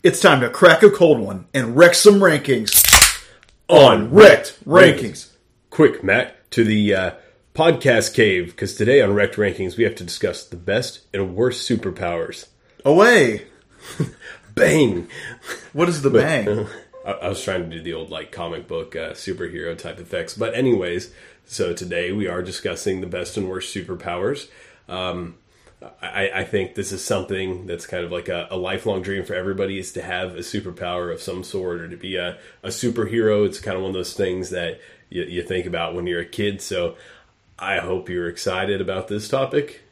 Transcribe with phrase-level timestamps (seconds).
[0.00, 2.84] It's time to crack a cold one and wreck some rankings
[3.66, 5.32] on Wrecked Rankings.
[5.70, 7.10] Quick, Matt, to the uh,
[7.52, 11.68] podcast cave, because today on Wrecked Rankings we have to discuss the best and worst
[11.68, 12.46] superpowers.
[12.84, 13.48] Away.
[14.54, 15.08] Bang!
[15.72, 16.68] What is the bang?
[17.04, 20.34] I, I was trying to do the old like comic book uh, superhero type effects,
[20.34, 21.12] but anyways,
[21.44, 24.46] so today we are discussing the best and worst superpowers.
[24.88, 25.38] Um,
[26.02, 29.34] I, I think this is something that's kind of like a, a, lifelong dream for
[29.34, 33.46] everybody is to have a superpower of some sort or to be a, a superhero.
[33.46, 36.26] It's kind of one of those things that you, you think about when you're a
[36.26, 36.60] kid.
[36.60, 36.96] So
[37.58, 39.82] I hope you're excited about this topic.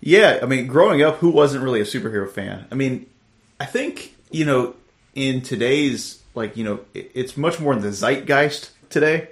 [0.00, 2.66] Yeah, I mean, growing up, who wasn't really a superhero fan?
[2.70, 3.06] I mean,
[3.60, 4.74] I think you know,
[5.14, 9.28] in today's like you know, it, it's much more in the zeitgeist today,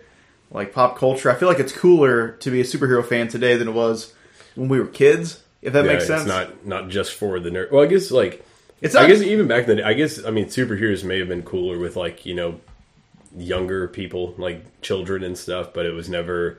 [0.50, 1.30] like pop culture.
[1.30, 4.12] I feel like it's cooler to be a superhero fan today than it was
[4.54, 5.43] when we were kids.
[5.64, 6.22] If that Yeah, makes sense.
[6.22, 7.72] It's not not just for the nerd.
[7.72, 8.44] Well, I guess like
[8.80, 9.80] It's I guess even back then.
[9.82, 12.60] I guess I mean superheroes may have been cooler with like you know
[13.36, 16.58] younger people like children and stuff, but it was never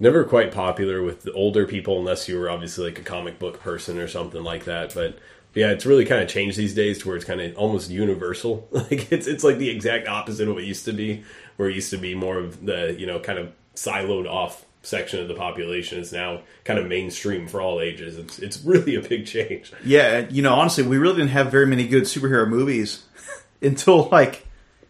[0.00, 3.60] never quite popular with the older people unless you were obviously like a comic book
[3.60, 4.94] person or something like that.
[4.94, 5.18] But
[5.54, 8.68] yeah, it's really kind of changed these days to where it's kind of almost universal.
[8.72, 11.24] Like it's it's like the exact opposite of what it used to be,
[11.56, 15.20] where it used to be more of the you know kind of siloed off section
[15.20, 18.16] of the population is now kind of mainstream for all ages.
[18.18, 19.72] It's it's really a big change.
[19.84, 23.02] Yeah, you know, honestly, we really didn't have very many good superhero movies
[23.62, 24.46] until like,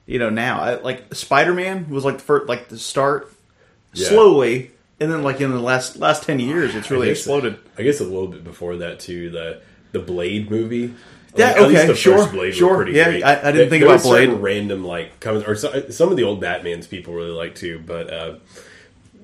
[0.07, 0.61] you know, now.
[0.61, 3.33] I, like Spider Man was like the first, like the start
[3.95, 4.09] Yeah.
[4.09, 7.57] slowly, and then like in the last last ten years, it's really I exploded.
[7.79, 9.31] I guess a little bit before that too.
[9.31, 9.61] The
[9.93, 10.93] the Blade movie.
[11.37, 12.77] Yeah, Like, at least okay, the sure, first Blade sure.
[12.77, 13.23] pretty Yeah, great.
[13.25, 14.29] I- I didn't There- think there about Blade.
[14.31, 18.13] Random like comments or so- some of the old Batman's people really like too, but
[18.13, 18.35] uh,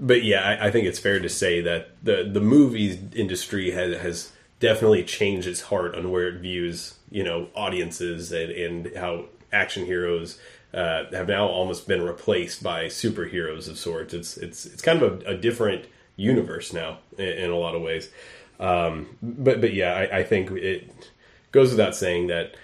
[0.01, 4.01] but yeah, I, I think it's fair to say that the the movie industry has
[4.01, 9.27] has definitely changed its heart on where it views you know audiences and, and how
[9.53, 10.39] action heroes
[10.73, 14.15] uh, have now almost been replaced by superheroes of sorts.
[14.15, 17.83] It's it's it's kind of a, a different universe now in, in a lot of
[17.83, 18.11] ways.
[18.59, 21.11] Um, but but yeah, I, I think it
[21.53, 22.55] goes without saying that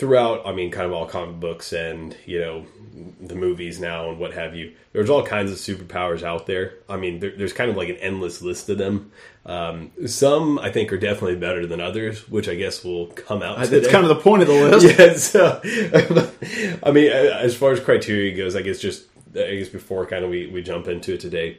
[0.00, 2.64] throughout, I mean, kind of all comic books and you know
[3.20, 4.72] the movies now and what have you.
[4.92, 6.74] There's all kinds of superpowers out there.
[6.88, 9.12] I mean, there, there's kind of like an endless list of them.
[9.44, 13.58] Um, some I think are definitely better than others, which I guess will come out.
[13.68, 14.98] That's kind of the point of the list.
[14.98, 15.14] yeah.
[15.14, 15.60] So,
[16.82, 19.04] I mean, as far as criteria goes, I guess just
[19.36, 21.58] I guess before kind of we we jump into it today.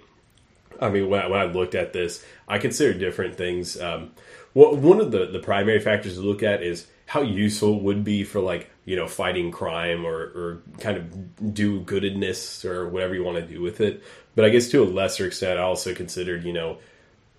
[0.81, 3.80] I mean, when I, when I looked at this, I considered different things.
[3.80, 4.12] Um,
[4.56, 8.05] well, one of the, the primary factors to look at is how useful it would
[8.05, 13.13] be for like you know fighting crime or, or kind of do goodness or whatever
[13.13, 14.01] you want to do with it.
[14.33, 16.77] But I guess to a lesser extent, I also considered you know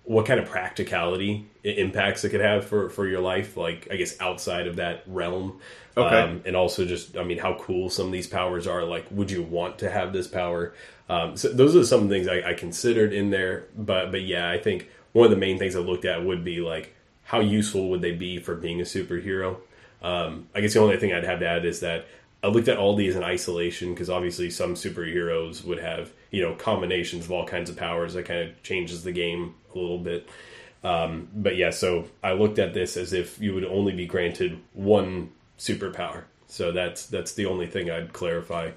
[0.03, 4.19] what kind of practicality impacts it could have for, for your life, like I guess
[4.21, 5.59] outside of that realm.
[5.95, 6.19] Okay.
[6.19, 8.83] Um, and also just, I mean, how cool some of these powers are.
[8.83, 10.73] Like, would you want to have this power?
[11.07, 13.67] Um, so those are some things I, I considered in there.
[13.77, 16.59] But, but yeah, I think one of the main things I looked at would be
[16.59, 16.93] like,
[17.33, 19.57] how useful would they be for being a superhero?
[20.03, 22.05] Um, I guess the only thing I'd have to add is that
[22.43, 26.53] I looked at all these in isolation because obviously some superheroes would have you know
[26.53, 30.29] combinations of all kinds of powers that kind of changes the game a little bit.
[30.83, 34.59] Um, but yeah, so I looked at this as if you would only be granted
[34.73, 36.25] one superpower.
[36.45, 38.73] So that's that's the only thing I'd clarify.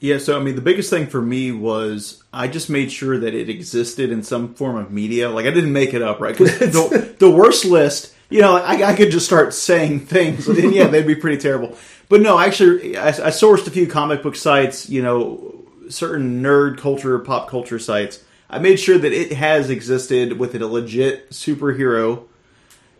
[0.00, 3.34] Yeah, so I mean, the biggest thing for me was I just made sure that
[3.34, 5.28] it existed in some form of media.
[5.30, 6.36] Like I didn't make it up, right?
[6.36, 10.74] 'Cause the, the worst list, you know, I, I could just start saying things, and
[10.74, 11.76] yeah, they'd be pretty terrible.
[12.08, 16.78] But no, actually, I, I sourced a few comic book sites, you know, certain nerd
[16.78, 18.22] culture, pop culture sites.
[18.48, 22.24] I made sure that it has existed with a legit superhero.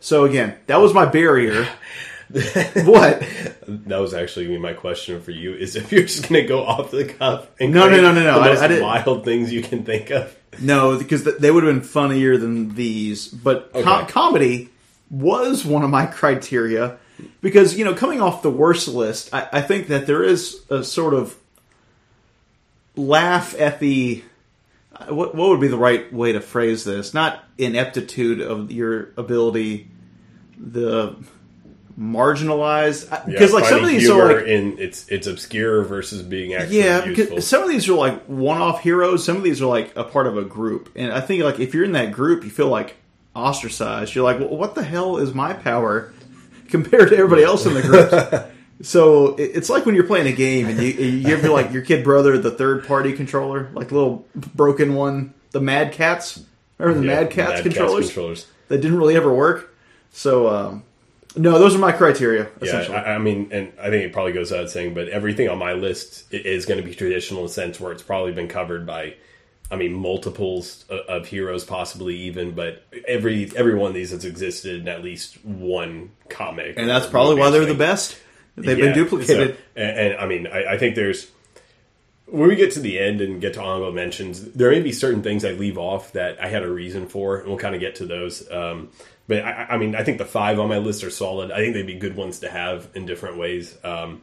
[0.00, 1.69] So again, that was my barrier.
[2.31, 3.22] what?
[3.69, 6.91] That was actually my question for you: is if you're just going to go off
[6.91, 8.34] the cuff and No, no, no, no, no.
[8.34, 10.36] the I- most I didn't- wild things you can think of.
[10.60, 13.28] No, because th- they would have been funnier than these.
[13.28, 14.12] But com- Okay.
[14.12, 14.69] comedy
[15.10, 16.97] was one of my criteria
[17.42, 20.83] because you know, coming off the worst list, I, I think that there is a
[20.83, 21.36] sort of
[22.97, 24.22] laugh at the
[24.95, 27.12] uh, what what would be the right way to phrase this?
[27.15, 29.89] Not ineptitude of your ability,
[30.59, 31.16] the
[31.98, 36.78] marginalized because like some of these are like in it's it's obscure versus being actually
[36.78, 37.41] yeah, useful.
[37.41, 39.25] some of these are like one-off heroes.
[39.25, 41.75] Some of these are like a part of a group, and I think like if
[41.75, 42.97] you're in that group, you feel like
[43.34, 44.15] ostracized.
[44.15, 46.13] You're like, well, what the hell is my power
[46.69, 48.53] compared to everybody else in the group?
[48.87, 52.37] so it's like when you're playing a game and you you like your kid brother
[52.37, 56.45] the third-party controller, like little broken one, the Mad Catz.
[56.77, 58.47] Remember the Yeah, Mad Catz Mad controllers controllers.
[58.69, 59.75] that didn't really ever work.
[60.13, 60.83] So um,
[61.36, 62.48] No, those are my criteria.
[62.62, 65.59] Yeah, I, I mean, and I think it probably goes without saying, but everything on
[65.59, 68.86] my list is going to be traditional in a sense where it's probably been covered
[68.86, 69.15] by,
[69.71, 74.80] I mean, multiples of, heroes, possibly even, but every every one of these has existed
[74.80, 78.16] in at least one comic, and that's probably why they're the best.
[78.56, 79.56] They've Yeah, been duplicated.
[79.56, 81.30] so- and, and, I mean, I, I think there's
[82.27, 85.22] when we get to the end and get to honorable mentions, there may be certain
[85.22, 87.97] things I leave off that I had a reason for, and we'll kind of get
[87.97, 88.50] to those.
[88.50, 88.88] Um,
[89.28, 91.50] but I, I mean, I think the five on my list are solid.
[91.50, 93.76] I think they'd be good ones to have in different ways.
[93.84, 94.22] Um,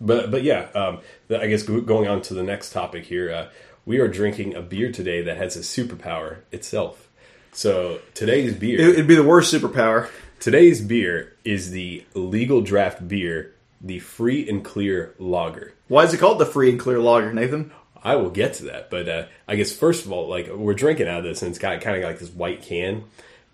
[0.00, 3.48] but but yeah, um, I guess going on to the next topic here, uh,
[3.86, 7.08] we are drinking a beer today that has a superpower itself.
[7.52, 8.78] So today's beer.
[8.80, 10.08] It- It'd be the worst superpower.
[10.40, 15.72] Today's beer is the legal draft beer, the free and clear lager.
[15.88, 17.72] Why is it called the free and clear lager, Nathan?
[18.04, 21.08] I will get to that, but uh, I guess first of all, like we're drinking
[21.08, 23.02] out of this, and it's got kind of like this white can.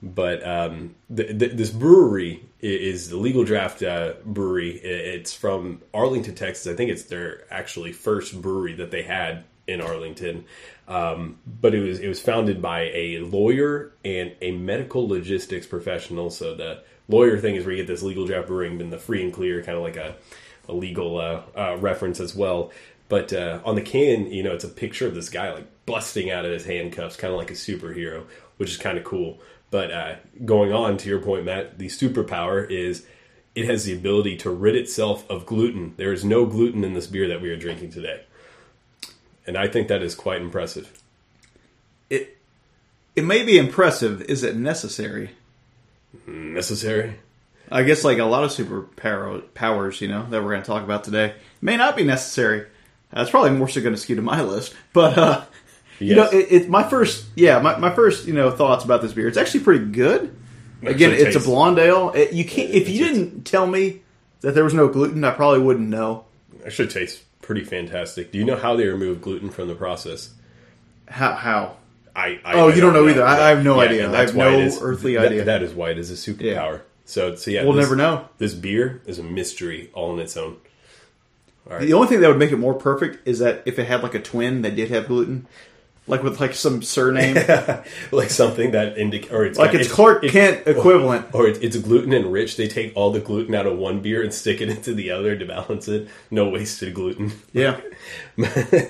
[0.03, 4.73] But um, th- th- this brewery is the Legal Draft uh, Brewery.
[4.73, 6.73] It's from Arlington, Texas.
[6.73, 10.45] I think it's their actually first brewery that they had in Arlington.
[10.87, 16.31] Um, but it was it was founded by a lawyer and a medical logistics professional.
[16.31, 19.23] So the lawyer thing is where you get this legal draft brewing, and the free
[19.23, 20.17] and clear kind of like a,
[20.69, 22.71] a legal uh, uh, reference as well.
[23.09, 26.31] But uh, on the can, you know, it's a picture of this guy like busting
[26.31, 28.25] out of his handcuffs, kind of like a superhero,
[28.57, 29.41] which is kind of cool.
[29.71, 30.15] But uh,
[30.45, 33.07] going on to your point, Matt, the superpower is
[33.55, 35.95] it has the ability to rid itself of gluten.
[35.97, 38.23] There is no gluten in this beer that we are drinking today.
[39.47, 41.01] And I think that is quite impressive.
[42.11, 42.39] It
[43.15, 44.23] it may be impressive.
[44.23, 45.31] Is it necessary?
[46.27, 47.17] Necessary?
[47.71, 50.83] I guess like a lot of superpower powers, you know, that we're going to talk
[50.83, 52.67] about today, may not be necessary.
[53.11, 55.45] That's probably more so going to skew to my list, but uh,
[55.99, 59.13] you know, it's it, my first, yeah, my, my first, you know, thoughts about this
[59.13, 59.29] beer.
[59.29, 60.35] It's actually pretty good.
[60.83, 62.11] Again, Actually it's a tastes- blonde ale.
[62.15, 64.03] It, you can't if you It's- didn't tell me
[64.43, 66.25] that there was no gluten, I probably wouldn't know
[66.67, 68.33] Actually tastes pretty fantastic.
[68.33, 70.31] Do you know how they remove gluten from the process?
[71.09, 71.33] how.
[71.35, 71.77] how.
[72.17, 73.25] I, I Oh, I you don't know either.
[73.25, 74.13] I- I have no Yeah, idea.
[74.13, 75.45] I have no is- earthly that- idea.
[75.45, 76.83] that is why it is a superpower.
[77.07, 78.29] So, so yeah, We'll this- never know.
[78.39, 80.57] This beer is a mystery all on its own.
[81.81, 84.15] The only thing that would make it more perfect is that if it had like
[84.15, 85.47] a twin that did have gluten,
[86.07, 87.35] like with like some surname,
[88.13, 91.27] like something that indicate, or it's like got- it's Clark Kent equivalent.
[91.35, 92.57] or it's, it's gluten enriched.
[92.57, 95.37] They take all the gluten out of one beer and stick it into the other
[95.37, 96.09] to balance it.
[96.31, 97.33] No wasted gluten.
[97.53, 97.81] Yeah.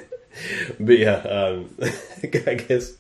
[0.81, 1.71] But yeah, um,
[2.25, 2.95] I guess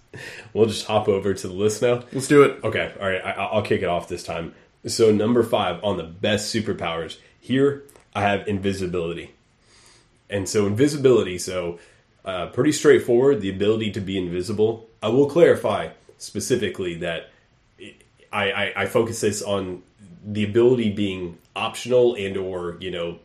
[0.52, 2.04] we'll just hop over to the list now.
[2.12, 2.62] Let's do it.
[2.62, 4.54] Okay, all right, I, I'll kick it off this time.
[4.86, 7.82] So number five on the best superpowers here,
[8.14, 9.32] I have invisibility,
[10.30, 11.38] and so invisibility.
[11.38, 11.80] So
[12.24, 13.40] uh, pretty straightforward.
[13.40, 14.88] The ability to be invisible.
[15.02, 17.30] I will clarify specifically that
[18.32, 19.82] I, I, I focus this on
[20.24, 23.18] the ability being optional and or you know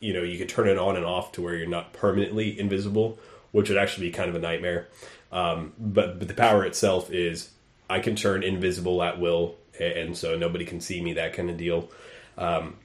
[0.00, 3.18] you know you could turn it on and off to where you're not permanently invisible
[3.50, 4.88] which would actually be kind of a nightmare
[5.32, 7.50] um, but but the power itself is
[7.90, 11.56] i can turn invisible at will and so nobody can see me that kind of
[11.56, 11.90] deal
[12.38, 12.76] um,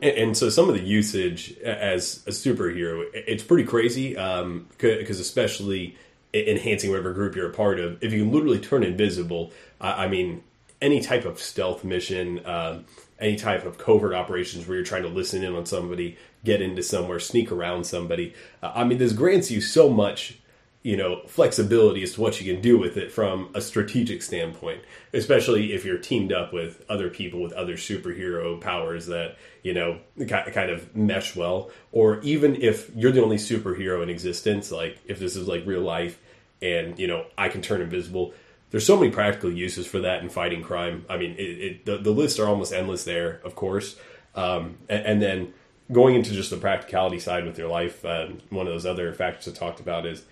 [0.00, 5.96] and, so some of the usage as a superhero it's pretty crazy because especially
[6.34, 8.02] enhancing whatever group you're a part of.
[8.02, 10.42] If you can literally turn invisible i, I mean
[10.80, 12.84] any type of stealth mission um,
[13.18, 16.82] any type of covert operations where you're trying to listen in on somebody get into
[16.82, 20.38] somewhere sneak around somebody uh, i mean this grants you so much
[20.82, 24.82] you know flexibility as to what you can do with it from a strategic standpoint
[25.12, 29.98] especially if you're teamed up with other people with other superhero powers that you know
[30.26, 31.70] kind of mesh well.
[31.92, 35.82] Or even if you're the only superhero in existence like if this is like real
[35.82, 36.18] life
[36.60, 38.34] and you know i can turn invisible
[38.70, 41.04] there's so many practical uses for that in fighting crime.
[41.08, 43.96] I mean it, it, the, the lists are almost endless there of course.
[44.34, 45.54] Um, and, and then
[45.90, 49.46] going into just the practicality side with your life uh, one of those other factors
[49.46, 50.24] i talked about is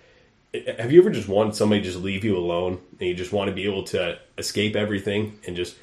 [0.77, 3.49] have you ever just wanted somebody to just leave you alone and you just want
[3.49, 5.75] to be able to escape everything and just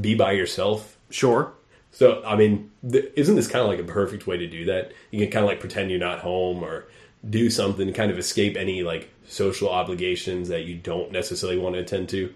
[0.00, 0.96] be by yourself?
[1.10, 1.52] Sure.
[1.92, 4.92] So, I mean, th- isn't this kind of like a perfect way to do that?
[5.10, 6.86] You can kind of like pretend you're not home or
[7.28, 11.80] do something, kind of escape any like social obligations that you don't necessarily want to
[11.80, 12.34] attend to.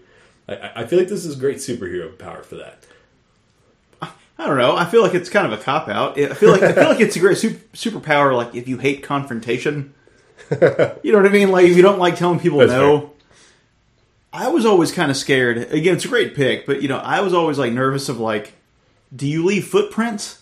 [0.48, 2.84] I- I, I feel like this is great superhero power for that.
[4.02, 4.74] I don't know.
[4.74, 6.18] I feel like it's kind of a cop out.
[6.18, 8.34] I feel like I feel like it's a great super, superpower.
[8.34, 9.92] Like if you hate confrontation,
[11.02, 11.50] you know what I mean.
[11.50, 13.00] Like if you don't like telling people That's no.
[13.00, 13.08] fair.
[14.32, 15.58] I was always kind of scared.
[15.72, 18.52] Again, it's a great pick, but you know, I was always like nervous of like,
[19.14, 20.40] do you leave footprints,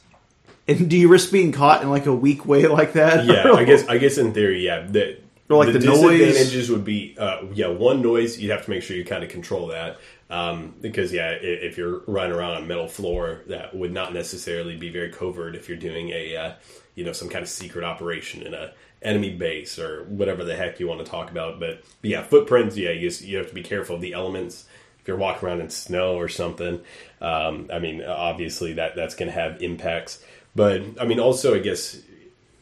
[0.66, 3.24] and do you risk being caught in like a weak way like that?
[3.24, 4.86] Yeah, I guess I guess in theory, yeah.
[4.86, 6.18] The, Or like the noise.
[6.18, 8.38] disadvantages would be, uh, yeah, one noise.
[8.38, 9.98] You'd have to make sure you kind of control that.
[10.28, 14.76] Um, because yeah, if you're running around on a metal floor, that would not necessarily
[14.76, 16.52] be very covert if you're doing a uh,
[16.94, 20.80] you know some kind of secret operation in a enemy base or whatever the heck
[20.80, 21.60] you want to talk about.
[21.60, 22.76] But, but yeah, footprints.
[22.76, 24.66] Yeah, you you have to be careful of the elements.
[25.00, 26.80] If you're walking around in snow or something,
[27.20, 30.22] um, I mean, obviously that that's going to have impacts.
[30.54, 31.98] But I mean, also I guess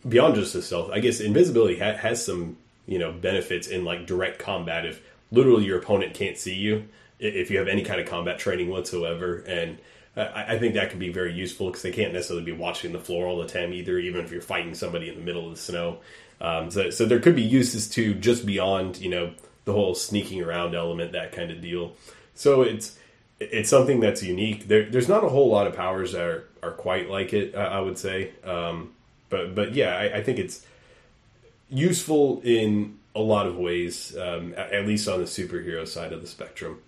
[0.07, 4.07] beyond just the stealth, I guess invisibility ha- has some you know benefits in like
[4.07, 4.87] direct combat.
[4.87, 6.89] If literally your opponent can't see you,
[7.19, 9.79] if you have any kind of combat training whatsoever, and
[10.17, 13.27] I, think that could be very useful because they can't necessarily be watching the floor
[13.27, 13.99] all the time either.
[13.99, 15.99] Even if you're fighting somebody in the middle of the snow,
[16.41, 19.33] um, so so there could be uses to just beyond you know
[19.65, 21.95] the whole sneaking around element, that kind of deal.
[22.35, 22.99] So it's
[23.41, 24.69] it's something that's unique.
[24.69, 27.55] There, there's not a whole lot of powers that are, are quite like it.
[27.55, 28.93] I, I would say, um,
[29.29, 30.65] but but yeah, I, I think it's
[31.69, 36.21] useful in a lot of ways, um, at, at least on the superhero side of
[36.21, 36.81] the spectrum.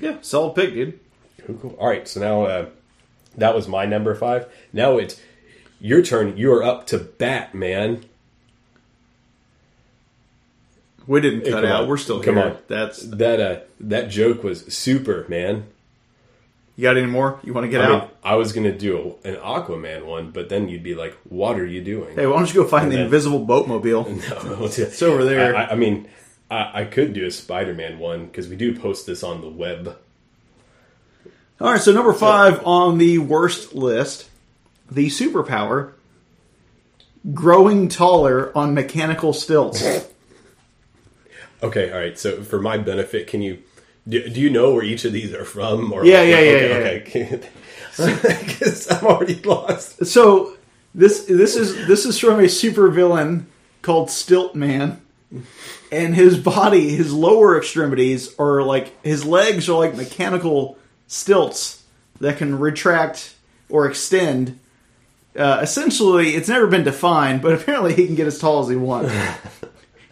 [0.00, 0.98] Yeah, solid pick, dude.
[1.44, 1.76] Cool, cool.
[1.78, 2.66] All right, so now uh,
[3.36, 4.46] that was my number five.
[4.72, 5.20] Now it's
[5.80, 6.36] your turn.
[6.36, 8.04] You are up to bat, man.
[11.10, 11.82] We didn't cut come out.
[11.82, 11.88] on.
[11.88, 12.44] We're still Come here.
[12.44, 12.58] on.
[12.68, 15.64] That's That uh, that joke was super, man.
[16.76, 17.40] you got any more?
[17.42, 18.00] You want to get I out?
[18.02, 21.66] mean, I was gonna do an Aquaman one, but then you'd be like, "What are
[21.66, 24.06] you doing?" hey, why don't you go find the then- invisible boatmobile?
[24.44, 25.56] No, It's over there.
[25.56, 26.08] I, I- mean,
[26.48, 29.96] I, I could do a Spider-Man one because we do post this on the web.
[31.60, 34.30] All right, so number five on the worst list,
[34.88, 35.92] the superpower,
[37.34, 40.06] growing taller on mechanical stilts.
[41.62, 42.18] Okay, all right.
[42.18, 43.62] So for my benefit, can you
[44.08, 45.92] do, do you know where each of these are from?
[45.92, 47.36] Or Yeah, yeah, yeah, okay, yeah.
[47.36, 47.48] okay.
[47.96, 50.06] Because I'm already lost.
[50.06, 50.56] so
[50.94, 53.44] this this is this is from a supervillain
[53.82, 55.00] called Stilt Man,
[55.92, 61.84] and his body, his lower extremities are like his legs are like mechanical stilts
[62.20, 63.34] that can retract
[63.68, 64.58] or extend.
[65.36, 68.76] Uh, essentially, it's never been defined, but apparently he can get as tall as he
[68.76, 69.12] wants.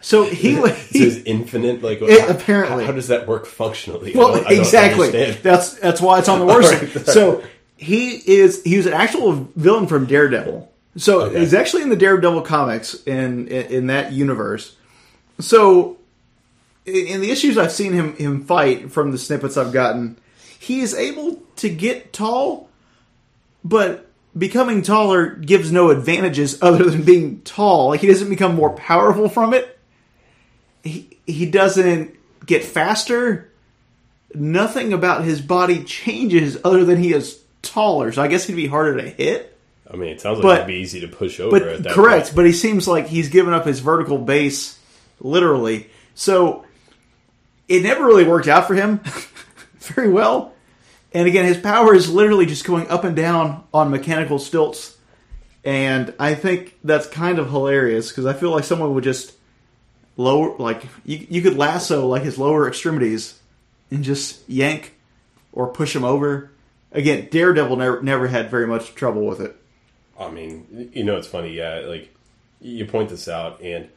[0.01, 2.85] So he, he is infinite like It- how- apparently.
[2.85, 4.13] How, does that work functionally?
[4.15, 6.71] Well don't- I don't exactly that's that's why it's on the worst.
[6.95, 7.05] Right.
[7.07, 7.43] So
[7.75, 10.71] he is he was an actual villain from Daredevil.
[10.97, 11.39] So Okay.
[11.39, 14.75] he's actually in the Daredevil comics in in, in that universe.
[15.39, 15.97] So
[16.85, 20.17] in, in the issues I've seen him him fight from the snippets I've gotten,
[20.59, 22.69] he is able to get tall,
[23.63, 24.05] but
[24.37, 27.89] becoming taller gives no advantages other than being tall.
[27.89, 29.77] Like he doesn't become more powerful from it.
[30.83, 33.51] He he doesn't get faster.
[34.33, 38.11] Nothing about his body changes other than he is taller.
[38.11, 39.57] So I guess he'd be harder to hit.
[39.91, 41.55] I mean, it sounds like But- it'd be easy to push over.
[41.57, 42.35] at But correct, point.
[42.35, 44.77] but he seems like he's given up his vertical base
[45.19, 45.87] literally.
[46.13, 46.63] So
[47.67, 48.99] it never really worked out for him
[49.79, 50.53] very well.
[51.11, 54.95] And again, his power is literally just going up and down on mechanical stilts.
[55.65, 59.33] And I think that's kind of hilarious because I feel like someone would just
[60.19, 63.39] lower, like, you, you could lasso like his lower extremities
[63.89, 64.95] and just yank
[65.53, 66.51] or push him over.
[66.91, 69.55] Again, Daredevil never, never had very much trouble with it.
[70.19, 71.53] I mean, you know, it's funny.
[71.53, 72.13] Yeah, like
[72.59, 73.87] you point this out, and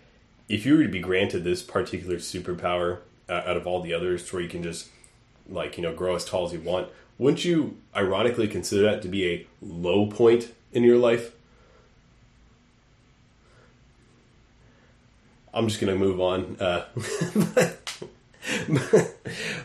[0.48, 2.98] if you were to be granted this particular superpower
[3.28, 4.88] uh, out of all the others, where you can just
[5.48, 6.88] like you know grow as tall as you want,
[7.18, 11.32] wouldn't you ironically consider that to be a low point in your life?
[15.54, 16.56] I'm just gonna move on.
[16.58, 16.84] Uh,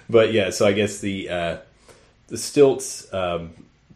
[0.09, 1.57] but yeah, so I guess the uh,
[2.27, 3.51] the stilts um,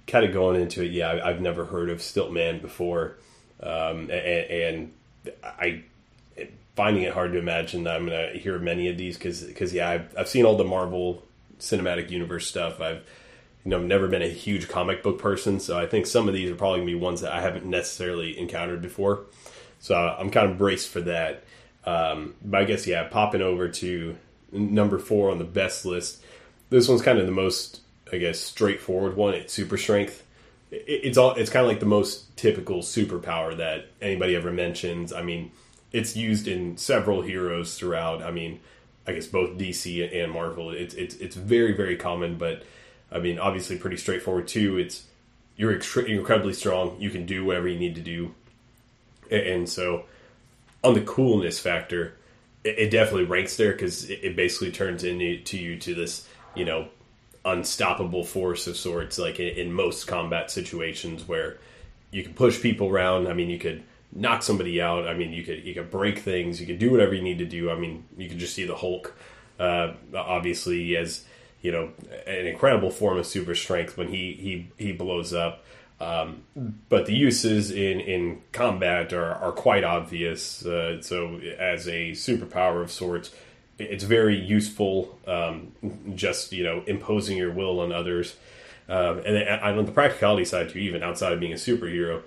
[0.08, 0.92] kind of going into it.
[0.92, 3.18] Yeah, I, I've never heard of Stiltman before,
[3.62, 4.92] um, and, and
[5.44, 5.84] I
[6.76, 10.18] finding it hard to imagine that I'm to hear many of these because yeah, I've,
[10.18, 11.24] I've seen all the Marvel
[11.60, 12.82] Cinematic Universe stuff.
[12.82, 13.04] I've
[13.64, 16.50] you know never been a huge comic book person, so I think some of these
[16.50, 19.26] are probably to be ones that I haven't necessarily encountered before.
[19.80, 21.44] So I'm kind of braced for that.
[21.86, 24.16] Um, but I guess yeah, popping over to
[24.52, 26.24] number four on the best list.
[26.70, 29.34] This one's kind of the most, I guess, straightforward one.
[29.34, 30.26] It's super strength.
[30.72, 31.34] It, it's all.
[31.36, 35.12] It's kind of like the most typical superpower that anybody ever mentions.
[35.12, 35.52] I mean,
[35.92, 38.22] it's used in several heroes throughout.
[38.22, 38.60] I mean,
[39.08, 40.72] I guess both DC and Marvel.
[40.72, 42.64] It's it's it's very very common, but
[43.12, 44.78] I mean, obviously pretty straightforward too.
[44.78, 45.06] It's
[45.58, 46.96] you're incredibly strong.
[47.00, 48.34] You can do whatever you need to do,
[49.30, 50.06] A- and so
[50.84, 52.14] on the coolness factor,
[52.64, 56.66] it, it definitely ranks there because it, it basically turns into you to this you
[56.66, 56.90] know
[57.46, 59.18] unstoppable force of sorts.
[59.18, 61.58] Like in, in most combat situations where
[62.12, 63.28] you can push people around.
[63.28, 63.84] I mean, you could
[64.14, 65.08] knock somebody out.
[65.08, 66.60] I mean, you could you could break things.
[66.60, 67.72] You could do whatever you need to do.
[67.72, 69.16] I mean, you could just see the Hulk.
[69.60, 71.26] Uh, obviously, as
[71.62, 71.92] you know
[72.28, 75.64] an incredible form of super strength when he he he blows up.
[76.02, 76.44] Um,
[76.90, 80.66] but the uses in, in combat are, are quite obvious.
[80.66, 83.30] Uh, so, as a superpower of sorts,
[83.78, 85.20] it's very useful.
[85.28, 85.74] Um,
[86.16, 88.36] just you know, imposing your will on others,
[88.90, 92.24] um, and, and on the practicality side too, even outside of being a superhero,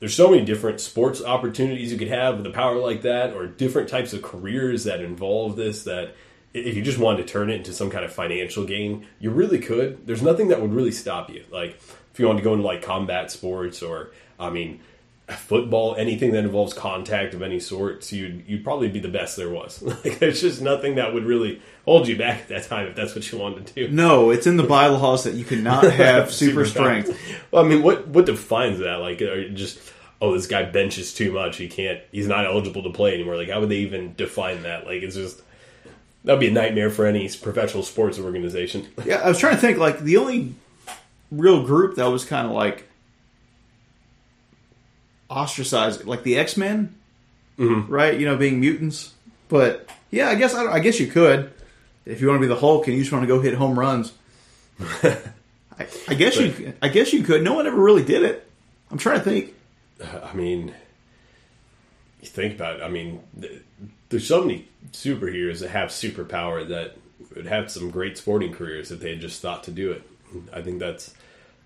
[0.00, 3.46] there's so many different sports opportunities you could have with a power like that, or
[3.46, 5.84] different types of careers that involve this.
[5.84, 6.14] That
[6.52, 9.60] if you just wanted to turn it into some kind of financial gain, you really
[9.60, 10.06] could.
[10.06, 11.44] There's nothing that would really stop you.
[11.50, 11.80] Like
[12.18, 14.10] if you want to go into like combat sports or
[14.40, 14.80] I mean
[15.28, 19.48] football, anything that involves contact of any sort, you'd you'd probably be the best there
[19.48, 19.80] was.
[20.04, 23.14] like there's just nothing that would really hold you back at that time if that's
[23.14, 23.94] what you wanted to do.
[23.94, 27.16] No, it's in the bylaws that you cannot have super, strength.
[27.52, 28.96] Well, I mean, what what defines that?
[28.96, 29.18] Like,
[29.54, 29.78] just
[30.20, 31.56] oh, this guy benches too much.
[31.56, 32.00] He can't.
[32.10, 33.36] He's not eligible to play anymore.
[33.36, 34.86] Like, how would they even define that?
[34.86, 35.40] Like, it's just
[36.24, 38.88] that'd be a nightmare for any professional sports organization.
[39.04, 39.78] Yeah, I was trying to think.
[39.78, 40.56] Like the only
[41.30, 42.88] real group that was kind of like
[45.28, 46.94] ostracized, like the X Men,
[47.58, 47.86] Mhm.
[47.88, 48.18] right?
[48.18, 49.12] You know, being mutants.
[49.48, 51.50] But yeah, I guess I, I guess you could
[52.06, 53.78] if you want to be the Hulk and you just want to go hit home
[53.78, 54.12] runs.
[55.02, 56.74] I, I guess you.
[56.82, 57.42] I guess you could.
[57.42, 58.48] No one ever really did it.
[58.90, 59.54] I'm trying to think.
[60.24, 60.72] I mean,
[62.20, 62.82] you think about it.
[62.82, 63.20] I mean,
[64.08, 66.96] there's so many superheroes that have superpower that
[67.34, 70.02] would have some great sporting careers if they had just thought to do it.
[70.52, 71.14] I think that's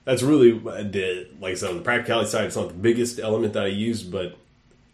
[0.04, 2.44] that's really uh, the like I said on the practicality side.
[2.46, 4.36] It's not the biggest element that I use, but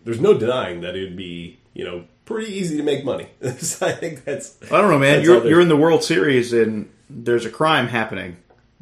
[0.04, 3.28] there's no denying that it would be you know pretty easy to make money.
[3.58, 5.22] so I think that's I don't know, man.
[5.22, 8.37] You're you're in the World Series and there's a crime happening.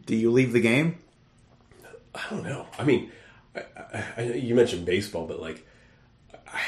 [0.04, 0.98] Do you leave the game?
[2.14, 2.66] I don't know.
[2.78, 3.10] I mean,
[3.54, 3.62] I,
[3.92, 5.66] I, I, you mentioned baseball, but like,
[6.32, 6.60] I,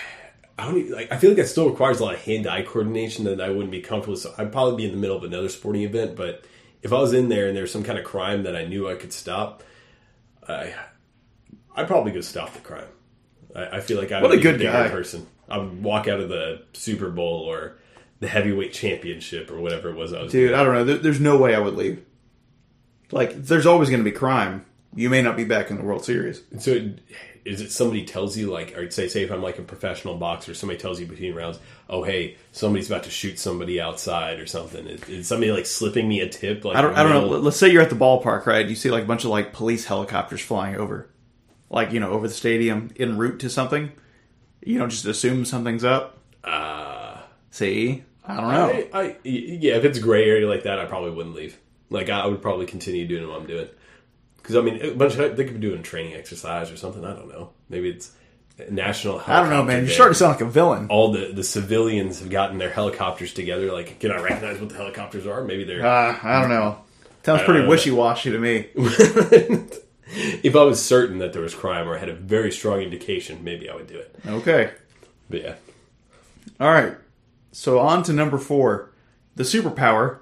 [0.58, 1.10] I don't even, like.
[1.10, 3.80] I feel like that still requires a lot of hand-eye coordination that I wouldn't be
[3.80, 4.14] comfortable.
[4.14, 4.22] with.
[4.22, 6.44] So I'd probably be in the middle of another sporting event, but
[6.82, 8.94] if I was in there and there's some kind of crime that I knew I
[8.94, 9.62] could stop,
[10.46, 10.74] I,
[11.74, 12.88] I'd probably go stop the crime.
[13.54, 14.88] I, I feel like I'm What a good guy.
[14.88, 15.26] person.
[15.48, 17.78] I would walk out of the Super Bowl or
[18.20, 20.12] the heavyweight championship or whatever it was.
[20.12, 20.60] I was Dude, doing.
[20.60, 20.84] I don't know.
[20.84, 22.04] There, there's no way I would leave.
[23.10, 24.66] Like, there's always going to be crime.
[24.94, 26.42] You may not be back in the World Series.
[26.58, 26.90] So,
[27.44, 30.54] is it somebody tells you like, or say, say if I'm like a professional boxer,
[30.54, 34.86] somebody tells you between rounds, oh hey, somebody's about to shoot somebody outside or something.
[34.86, 36.64] Is, is somebody like slipping me a tip?
[36.64, 36.94] Like, I don't.
[36.94, 37.26] I don't know.
[37.38, 38.68] Let's say you're at the ballpark, right?
[38.68, 41.08] You see like a bunch of like police helicopters flying over,
[41.70, 43.92] like you know, over the stadium en route to something.
[44.64, 46.18] You don't just assume something's up.
[46.44, 46.98] Uh,
[47.50, 48.68] See, I don't know.
[48.68, 51.58] I, I, yeah, if it's gray area like that, I probably wouldn't leave.
[51.90, 53.68] Like, I would probably continue doing what I'm doing.
[54.38, 57.04] Because I mean, a bunch of they could be doing training exercise or something.
[57.04, 57.50] I don't know.
[57.68, 58.12] Maybe it's
[58.70, 59.22] national.
[59.26, 59.84] I don't know, man.
[59.84, 60.86] You're starting to sound like a villain.
[60.88, 63.72] All the the civilians have gotten their helicopters together.
[63.72, 65.44] Like, can I recognize what the helicopters are?
[65.44, 65.84] Maybe they're.
[65.84, 66.78] Uh, I don't know.
[67.24, 68.68] Sounds pretty don't wishy washy to me.
[70.06, 73.68] if I was certain that there was crime or had a very strong indication, maybe
[73.68, 74.14] I would do it.
[74.26, 74.70] Okay.
[75.28, 75.54] But yeah,
[76.58, 76.96] All right.
[77.52, 78.92] So on to number four,
[79.36, 80.20] the superpower,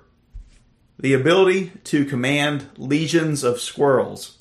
[0.99, 4.39] the ability to command legions of squirrels.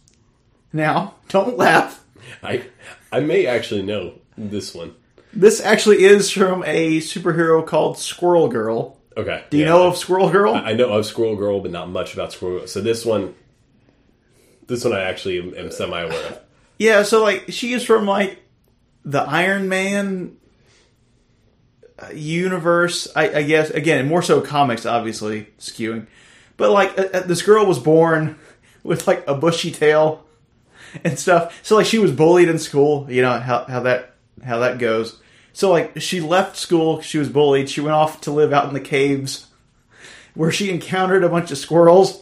[0.73, 2.03] Now, don't laugh.
[2.43, 2.63] I
[3.11, 4.95] I may actually know this one.
[5.33, 8.97] This actually is from a superhero called Squirrel Girl.
[9.17, 9.69] Okay, Do you yeah.
[9.69, 10.53] know of Squirrel Girl?
[10.55, 12.59] I know of Squirrel Girl, but not much about Squirrel.
[12.59, 12.67] Girl.
[12.67, 13.33] So this one,
[14.67, 16.39] this one I actually am, am semi aware of.
[16.79, 18.41] yeah, so like she is from like
[19.05, 20.35] the Iron Man
[21.99, 23.69] uh, universe, I, I guess.
[23.69, 26.07] Again, more so comics, obviously skewing,
[26.57, 28.37] but like uh, uh, this girl was born
[28.83, 30.25] with like a bushy tail
[31.03, 31.59] and stuff.
[31.63, 33.07] So like she was bullied in school.
[33.09, 35.19] You know how how that how that goes.
[35.53, 37.01] So like she left school.
[37.01, 37.69] She was bullied.
[37.69, 39.47] She went off to live out in the caves,
[40.33, 42.21] where she encountered a bunch of squirrels,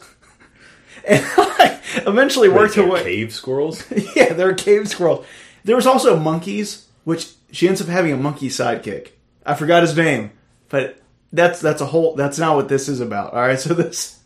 [1.08, 3.04] and like, eventually worked her They're way.
[3.04, 3.84] Cave squirrels.
[4.16, 5.26] Yeah, there are cave squirrels.
[5.64, 9.12] There was also monkeys, which she ends up having a monkey sidekick.
[9.46, 10.32] I forgot his name,
[10.70, 12.16] but that's that's a whole.
[12.16, 13.34] That's not what this is about.
[13.34, 14.20] All right, so this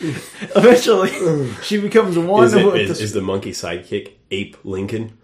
[0.56, 5.18] eventually she becomes one Is, it, with is, the- is the monkey sidekick Ape Lincoln?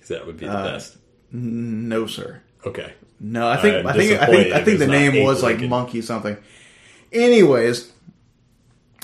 [0.00, 0.96] 'Cause that would be the Uh, best.
[1.30, 2.40] no, sir.
[2.66, 2.92] Okay.
[3.20, 5.60] No, I think I'm I think I think I think the name Abe was like
[5.60, 6.36] monkey something.
[7.12, 7.90] Anyways,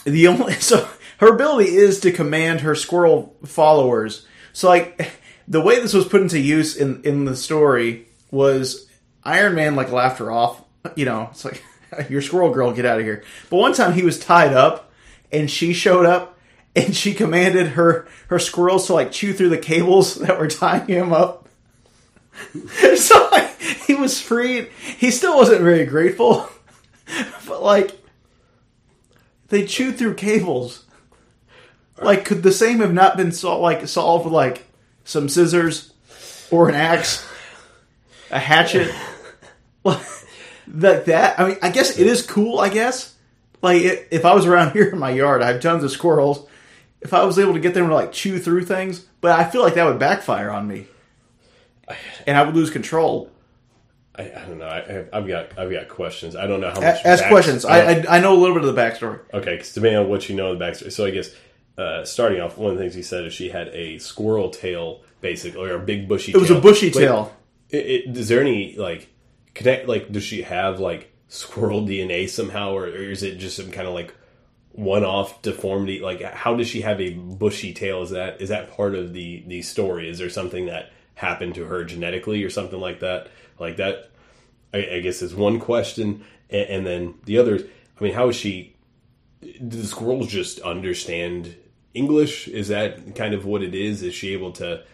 [0.04, 4.26] the only so her ability is to command her squirrel followers.
[4.52, 5.08] So like
[5.46, 8.86] the way this was put into use in in the story was
[9.24, 10.62] Iron Man like laughed her off.
[10.96, 11.62] You know, it's like
[12.08, 13.22] your squirrel girl, get out of here.
[13.50, 14.92] But one time he was tied up,
[15.32, 16.34] and she showed up.
[16.76, 20.86] And she commanded her her squirrels to like chew through the cables that were tying
[20.86, 21.48] him up.
[22.96, 24.68] so like, he was freed.
[24.98, 26.48] He still wasn't very grateful,
[27.48, 27.98] but like
[29.48, 30.84] They chewed through cables.
[32.00, 34.66] Like, could the same have not been sol- like solved with like
[35.04, 35.92] some scissors
[36.50, 37.26] or an axe,
[38.30, 38.94] a hatchet,
[40.72, 41.38] like that?
[41.38, 42.58] I mean, I guess it is cool.
[42.58, 43.14] I guess
[43.62, 46.46] like i if I was around here in my yard, I have tons of squirrels.
[47.00, 49.62] If I was able to get them to like chew through things, but I feel
[49.62, 50.86] like that would backfire on me,
[52.26, 53.30] and I would lose control.
[54.16, 54.66] I, I don't know.
[54.66, 56.34] I, I've got I've got questions.
[56.34, 57.04] I don't know how much.
[57.04, 57.64] ask back- questions.
[57.64, 59.20] uh, I, I I know a little bit of the backstory.
[59.32, 60.90] Okay, because depending on what you know of the backstory.
[60.90, 61.34] So I guess
[61.76, 65.02] uh, starting off, one of the things he said is she had a squirrel tail,
[65.20, 66.32] basically, or a big bushy.
[66.32, 66.40] Tail.
[66.40, 67.32] It was a bushy tail.
[67.70, 69.08] It, it, is there any like
[69.64, 73.86] Like, does she have like squirrel DNA somehow, or, or is it just some kind
[73.86, 74.14] of like
[74.72, 76.00] one-off deformity?
[76.00, 78.02] Like, how does she have a bushy tail?
[78.02, 80.08] Is that is that part of the the story?
[80.08, 83.28] Is there something that happened to her genetically, or something like that?
[83.58, 84.10] Like that,
[84.72, 87.58] I, I guess is one question, and, and then the other.
[88.00, 88.76] I mean, how is she?
[89.40, 91.56] Do the squirrels just understand
[91.94, 92.48] English?
[92.48, 94.02] Is that kind of what it is?
[94.02, 94.84] Is she able to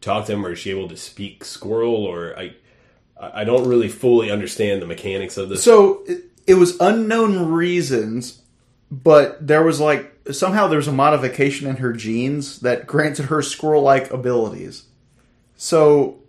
[0.00, 2.04] talk to them, or is she able to speak squirrel?
[2.04, 2.54] Or I,
[3.20, 5.62] I don't really fully understand the mechanics of this.
[5.62, 8.40] So it, it was unknown reasons,
[8.90, 14.10] but there was like somehow there's a modification in her genes that granted her squirrel-like
[14.10, 14.84] abilities.
[15.56, 16.20] So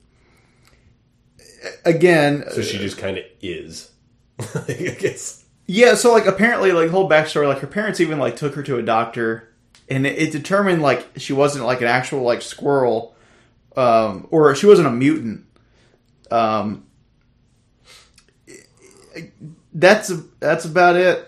[1.85, 3.91] again, So she just kind of is.
[4.55, 5.43] I guess.
[5.67, 5.95] yeah.
[5.95, 8.81] So like apparently, like whole backstory, like her parents even like took her to a
[8.81, 9.53] doctor,
[9.89, 13.15] and it, it determined like she wasn't like an actual like squirrel,
[13.77, 15.45] um, or she wasn't a mutant.
[16.31, 16.85] Um,
[19.73, 21.27] that's that's about it.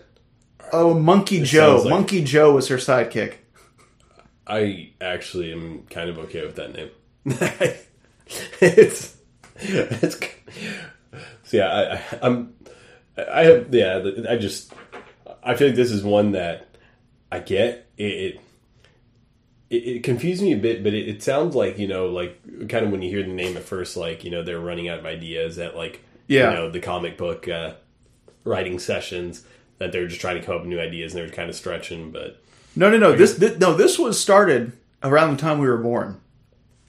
[0.72, 1.82] Oh, Monkey Joe.
[1.82, 3.36] like- Monkey Joe was her sidekick.
[4.46, 6.90] I actually am kind of okay with that name.
[8.60, 9.16] it's
[9.56, 10.20] it's
[11.44, 11.68] so yeah.
[11.68, 12.54] I, I, I'm
[13.16, 14.04] I have yeah.
[14.30, 14.74] I just
[15.42, 16.68] I feel like this is one that
[17.32, 18.04] I get it.
[18.04, 18.42] it
[19.74, 22.86] it, it confused me a bit, but it, it sounds like you know, like kind
[22.86, 25.06] of when you hear the name at first, like you know they're running out of
[25.06, 26.50] ideas at like Yeah.
[26.52, 27.74] you know the comic book uh,
[28.44, 29.44] writing sessions
[29.80, 32.12] that they're just trying to come up with new ideas and they're kind of stretching.
[32.12, 32.42] But
[32.76, 33.16] No, no, no.
[33.16, 33.74] This, this no.
[33.74, 36.20] This was started around the time we were born.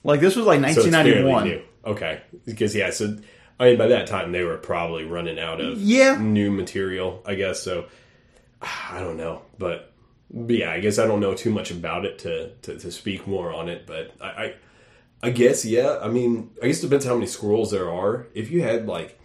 [0.03, 1.43] Like this was like So it's 1991.
[1.45, 1.61] new.
[1.85, 3.17] Okay, because yeah, so
[3.59, 6.17] I mean by that time they were probably running out of Yeah.
[6.19, 7.61] new material, I guess.
[7.61, 7.85] So
[8.61, 9.91] I don't know, but
[10.33, 13.53] yeah, I guess I don't know too much about it to to, to speak more
[13.53, 13.85] on it.
[13.85, 14.53] But I, I
[15.23, 15.99] I guess yeah.
[16.01, 18.27] I mean, I guess it depends how many squirrels there are.
[18.33, 19.19] If you had like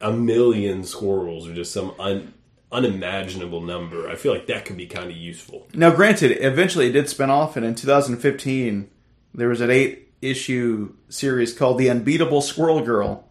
[0.00, 2.34] a million squirrels or just some un,
[2.72, 5.66] unimaginable number, I feel like that could be kind of useful.
[5.74, 8.90] Now, granted, eventually it did spin off, and in 2015
[9.34, 13.28] there was an eight issue series called "The Unbeatable Squirrel Girl."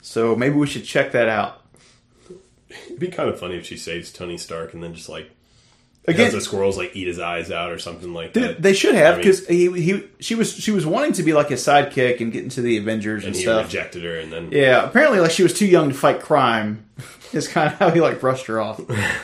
[0.00, 1.64] So maybe we should check that out.
[2.86, 5.30] It'd be kind of funny if she saves Tony Stark and then just like
[6.04, 8.60] Again, the squirrels like eat his eyes out or something like that.
[8.60, 11.32] they should have I mean- because he, he she was she was wanting to be
[11.32, 13.66] like a sidekick and get into the Avengers and, and he stuff.
[13.66, 16.86] rejected her, and then Yeah, apparently, like she was too young to fight crime.
[17.32, 18.78] Is kind of how he like brushed her off.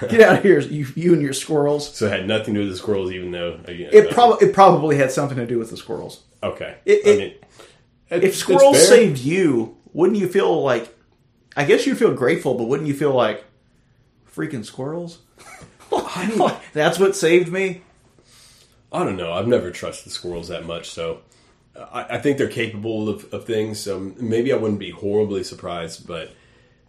[0.09, 1.95] Get out of here, you, you and your squirrels.
[1.95, 4.49] so it had nothing to do with the squirrels, even though again, It uh, probably
[4.49, 6.23] it probably had something to do with the squirrels.
[6.43, 6.77] okay.
[6.87, 7.19] it- I it-
[8.13, 10.97] mean, If squirrels saved you, wouldn't you feel like?
[11.55, 13.45] I guess you feel grateful, but wouldn't you feel like
[14.35, 15.19] freaking squirrels?
[16.73, 17.83] That's what saved me.
[18.93, 19.33] I don't know.
[19.33, 21.21] I've never trusted squirrels that much, so
[21.77, 23.79] I, I think they're capable of, of things.
[23.79, 26.35] So maybe I wouldn't be horribly surprised, but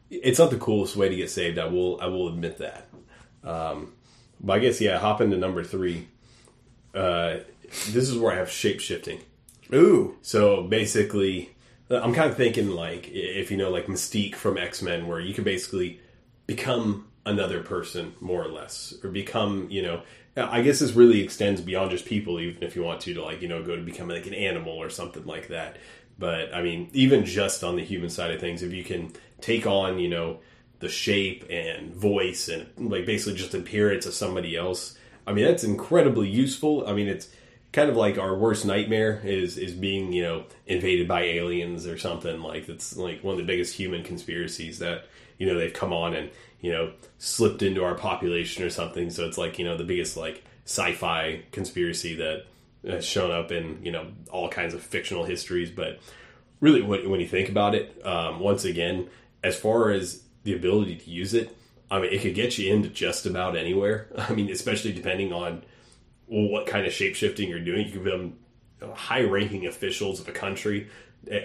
[0.10, 1.60] it's not the coolest way to get saved.
[1.60, 2.88] I will I will admit that.
[3.44, 3.94] Um,
[4.40, 6.08] but I guess yeah, hop into number three.
[6.94, 9.20] Uh, this is where I have shape shifting.
[9.74, 11.52] Ooh, So basically,
[11.92, 15.34] I'm kind of thinking like if you know like Mystique from X Men, where you
[15.34, 16.00] can basically
[16.48, 20.02] become another person more or less, or become you know.
[20.38, 23.42] I guess this really extends beyond just people, even if you want to to like
[23.42, 25.78] you know go to become like an animal or something like that.
[26.18, 29.12] But I mean, even just on the human side of things, if you can
[29.42, 30.40] take on you know
[30.80, 35.64] the shape and voice and like basically just appearance of somebody else, I mean that's
[35.64, 36.88] incredibly useful.
[36.88, 37.30] I mean it's
[37.72, 41.98] kind of like our worst nightmare is is being you know invaded by aliens or
[41.98, 45.06] something like it's like one of the biggest human conspiracies that
[45.38, 46.30] you know they've come on and
[46.62, 50.18] you know slipped into our population or something so it's like you know the biggest
[50.18, 52.46] like sci-fi conspiracy that
[52.86, 56.00] has shown up in you know all kinds of fictional histories but
[56.60, 59.10] really when, you think about it um, once again
[59.44, 61.56] as far as the ability to use it
[61.90, 65.62] i mean it could get you into just about anywhere i mean especially depending on
[66.30, 67.88] what kind of shape shifting you're doing.
[67.88, 68.34] You can become
[68.94, 70.90] high ranking officials of a country.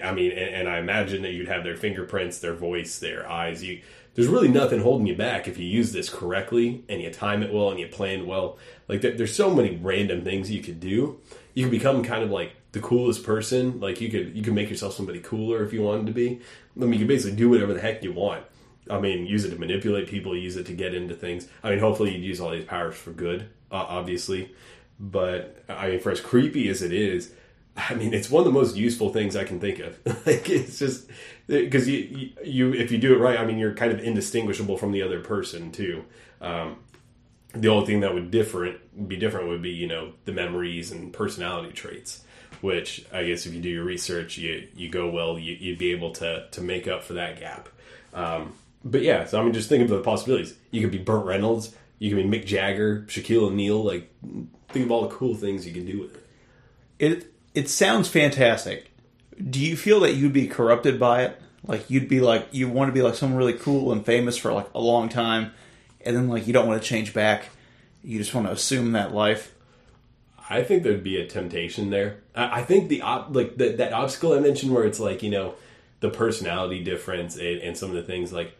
[0.01, 3.63] I mean, and, I imagine that you'd have their fingerprints, their voice, their eyes.
[3.63, 3.81] You,
[4.15, 7.53] there's really nothing holding you back if you use this correctly and you time it
[7.53, 8.57] well and you plan well.
[8.87, 11.19] Like there, there's so many random things you could do.
[11.53, 13.79] You could become kind of like the coolest person.
[13.81, 16.39] Like you could you could make yourself somebody cooler if you wanted to be.
[16.77, 18.45] I mean, you can basically do whatever the heck you want.
[18.89, 21.47] I mean, use it to manipulate people, use it to get into things.
[21.63, 24.55] I mean, hopefully you'd use all these powers for good, uh, obviously.
[24.99, 27.33] But I mean, for as creepy as it is,
[27.77, 29.99] I mean, it's one of the most useful things I can think of.
[30.25, 31.09] like, it's just
[31.47, 34.91] because you, you, if you do it right, I mean, you're kind of indistinguishable from
[34.91, 36.05] the other person too.
[36.41, 36.77] Um,
[37.53, 41.13] the only thing that would different be different would be you know the memories and
[41.13, 42.23] personality traits,
[42.61, 45.91] which I guess if you do your research, you you go well, you, would be
[45.91, 47.69] able to to make up for that gap.
[48.13, 50.55] Um, but yeah, so I mean, just think of the possibilities.
[50.71, 53.83] You could be Burt Reynolds, you could be Mick Jagger, Shaquille O'Neal.
[53.83, 54.11] Like,
[54.69, 56.23] think of all the cool things you can do with it.
[56.99, 58.91] It it sounds fantastic.
[59.49, 61.41] Do you feel that you'd be corrupted by it?
[61.65, 64.53] Like you'd be like you want to be like someone really cool and famous for
[64.53, 65.51] like a long time,
[66.01, 67.45] and then like you don't want to change back.
[68.03, 69.53] You just want to assume that life.
[70.47, 72.17] I think there'd be a temptation there.
[72.35, 75.55] I, think the op, like the, that obstacle I mentioned, where it's like you know
[76.01, 78.55] the personality difference and, and some of the things like.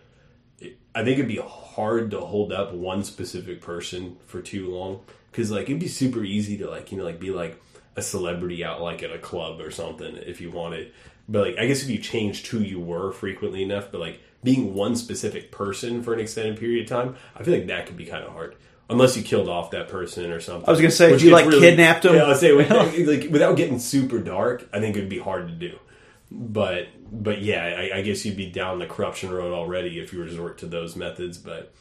[0.95, 5.51] I think it'd be hard to hold up one specific person for too long because
[5.51, 7.61] like it'd be super easy to like you know like be like
[7.95, 10.91] a celebrity out like at a club or something if you wanted.
[11.27, 14.73] But like I guess if you changed who you were frequently enough, but like being
[14.73, 18.05] one specific person for an extended period of time, I feel like that could be
[18.05, 18.55] kind of hard.
[18.87, 20.67] Unless you killed off that person or something.
[20.67, 22.51] I was gonna say, if you like really, kidnapped them, yeah, I say
[23.05, 25.79] like without getting super dark, I think it'd be hard to do.
[26.29, 30.21] But but yeah, I, I, guess you'd be down the corruption road already if you
[30.21, 31.37] resort to those methods.
[31.37, 31.73] But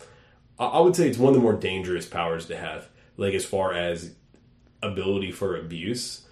[0.58, 2.88] I, I would say it's one of the more dangerous powers to have.
[3.16, 4.14] Like as far as
[4.84, 6.22] ability for abuse.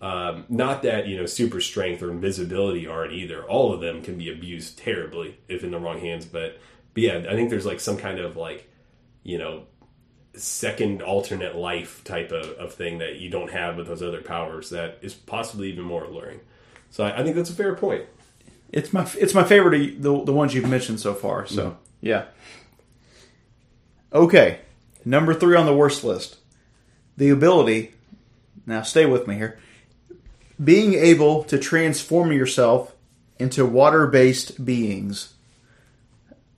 [0.00, 3.44] Um, not that you know super strength or invisibility aren't either.
[3.44, 6.24] All of them can be abused terribly if in the wrong hands.
[6.24, 6.58] But,
[6.94, 8.68] but yeah, I think there's like some kind of like
[9.22, 9.64] you know
[10.34, 14.70] second alternate life type of, of thing that you don't have with those other powers
[14.70, 16.40] that is possibly even more alluring.
[16.90, 18.04] So I, I think that's a fair point.
[18.70, 21.46] It's my it's my favorite the the ones you've mentioned so far.
[21.46, 21.76] So mm-hmm.
[22.00, 22.24] yeah.
[24.12, 24.60] Okay,
[25.04, 26.38] number three on the worst list:
[27.16, 27.94] the ability
[28.66, 29.58] now stay with me here.
[30.62, 32.94] Being able to transform yourself
[33.38, 35.34] into water based beings.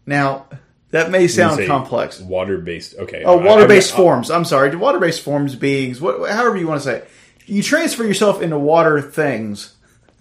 [0.06, 0.46] Now,
[0.90, 2.20] that may sound complex.
[2.20, 3.24] Water based, okay.
[3.24, 4.30] Oh, water based uh, forms.
[4.30, 4.74] I'm sorry.
[4.76, 7.08] Water based forms, beings, what, however you want to say it.
[7.46, 9.74] You transfer yourself into water things.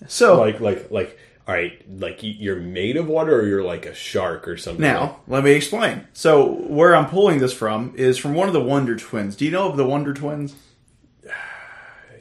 [0.07, 3.93] So, like, like, like, all right, like you're made of water or you're like a
[3.93, 4.81] shark or something.
[4.81, 5.17] Now, like?
[5.27, 6.07] let me explain.
[6.13, 9.35] So, where I'm pulling this from is from one of the Wonder Twins.
[9.35, 10.55] Do you know of the Wonder Twins?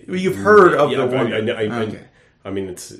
[0.09, 1.33] You've heard of yeah, the one.
[1.33, 2.05] I, I, I, okay.
[2.45, 2.95] I, mean, it's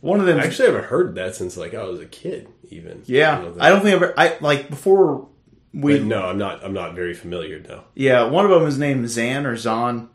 [0.00, 0.38] one of them.
[0.38, 2.48] I actually, haven't heard that since like I was a kid.
[2.70, 4.14] Even yeah, I don't think I've ever.
[4.16, 5.28] I like before
[5.72, 5.98] we.
[5.98, 6.64] No, I'm not.
[6.64, 7.60] I'm not very familiar.
[7.60, 7.84] No.
[7.94, 10.08] Yeah, one of them is named Zan or Zon,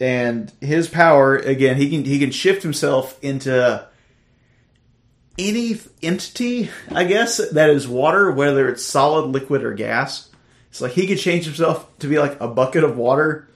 [0.00, 3.86] and his power again, he can he can shift himself into
[5.38, 10.30] any entity, I guess, that is water, whether it's solid, liquid, or gas.
[10.70, 13.48] It's like he could change himself to be like a bucket of water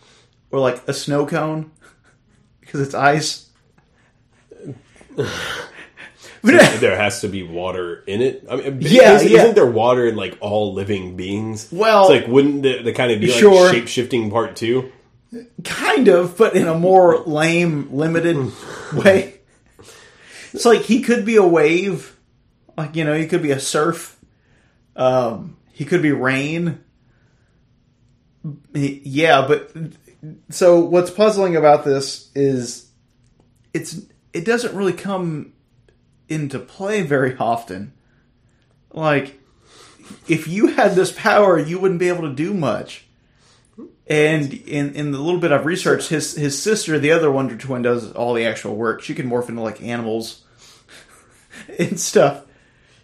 [0.51, 1.71] or like a snow cone
[2.69, 3.49] because it's ice.
[6.43, 8.45] there has to be water in it.
[8.49, 9.39] I mean, yeah, isn't, yeah.
[9.39, 11.69] isn't there water in like all living beings?
[11.73, 13.73] Well, it's like wouldn't the, the kind of be like sure.
[13.73, 14.93] shape shifting part too?
[15.65, 18.53] Kind of, but in a more lame, limited
[18.93, 19.41] way.
[20.53, 22.17] It's like he could be a wave,
[22.77, 24.17] like you know, he could be a surf.
[24.95, 26.85] Um, he could be rain.
[28.73, 29.73] Yeah, but
[30.51, 32.91] so what's puzzling about this is
[33.73, 34.01] it's
[34.33, 35.53] it doesn't really come
[36.29, 37.93] into play very often.
[38.93, 39.41] Like
[40.27, 43.07] if you had this power, you wouldn't be able to do much.
[44.07, 47.83] And in in the little bit I've researched, his his sister, the other Wonder Twin,
[47.83, 49.03] does all the actual work.
[49.03, 50.45] She can morph into like animals
[51.79, 52.45] and stuff.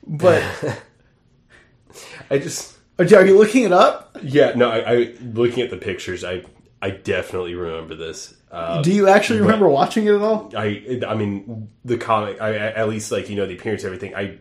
[0.07, 0.43] But
[2.31, 4.17] I just are you looking it up?
[4.23, 4.71] Yeah, no.
[4.71, 6.25] I, I looking at the pictures.
[6.25, 6.45] I
[6.85, 8.35] I definitely remember this.
[8.51, 10.53] Uh, Do you actually remember watching it at all?
[10.55, 12.43] I, I mean, the comic.
[12.43, 14.15] I, at least like you know the appearance, everything.
[14.15, 14.39] I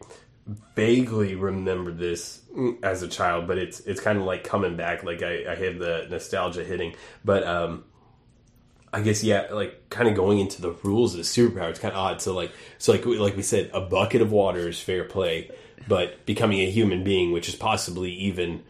[0.75, 2.41] vaguely remember this
[2.83, 5.05] as a child, but it's it's kind of like coming back.
[5.05, 7.85] Like I, I have the nostalgia hitting, but um,
[8.91, 11.69] I guess yeah, like kind of going into the rules of the superpower.
[11.69, 12.21] It's kind of odd.
[12.21, 15.49] So like so like like we said, a bucket of water is fair play,
[15.87, 18.63] but becoming a human being, which is possibly even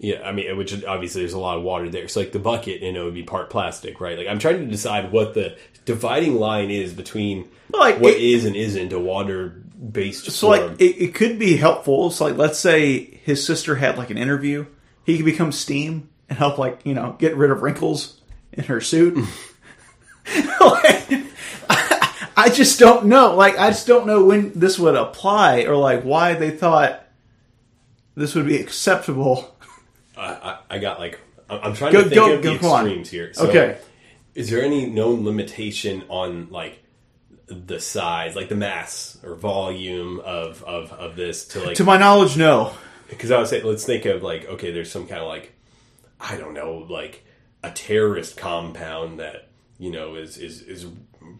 [0.00, 2.06] Yeah, I mean, which obviously there's a lot of water there.
[2.06, 4.16] So like the bucket, you know, would be part plastic, right?
[4.16, 5.56] Like I'm trying to decide what the
[5.86, 10.30] dividing line is between Like, what it- is and isn't a water based.
[10.30, 12.10] So like it, it could be helpful.
[12.10, 14.66] So like let's say his sister had like an interview,
[15.04, 18.20] he could become Steam and help like you know get rid of wrinkles
[18.52, 19.16] in her suit.
[19.16, 19.26] Like,
[21.68, 23.34] I, I just don't know.
[23.34, 27.04] Like I just don't know when this would apply or like why they thought
[28.14, 29.56] this would be acceptable.
[30.18, 32.68] I, I, I got like I'm trying Go- to think go- of go- the go
[32.70, 32.84] on.
[32.86, 33.32] extremes here.
[33.34, 33.78] So, Okay.
[34.34, 36.82] is there any known limitation on like
[37.46, 41.96] the size, like the mass or volume of of, of this to like To my
[41.96, 42.74] knowledge, no.
[43.08, 45.52] because I would say let's think of like okay, there's some kind of like
[46.20, 47.24] I don't know, like
[47.62, 50.86] a terrorist compound that you know is is is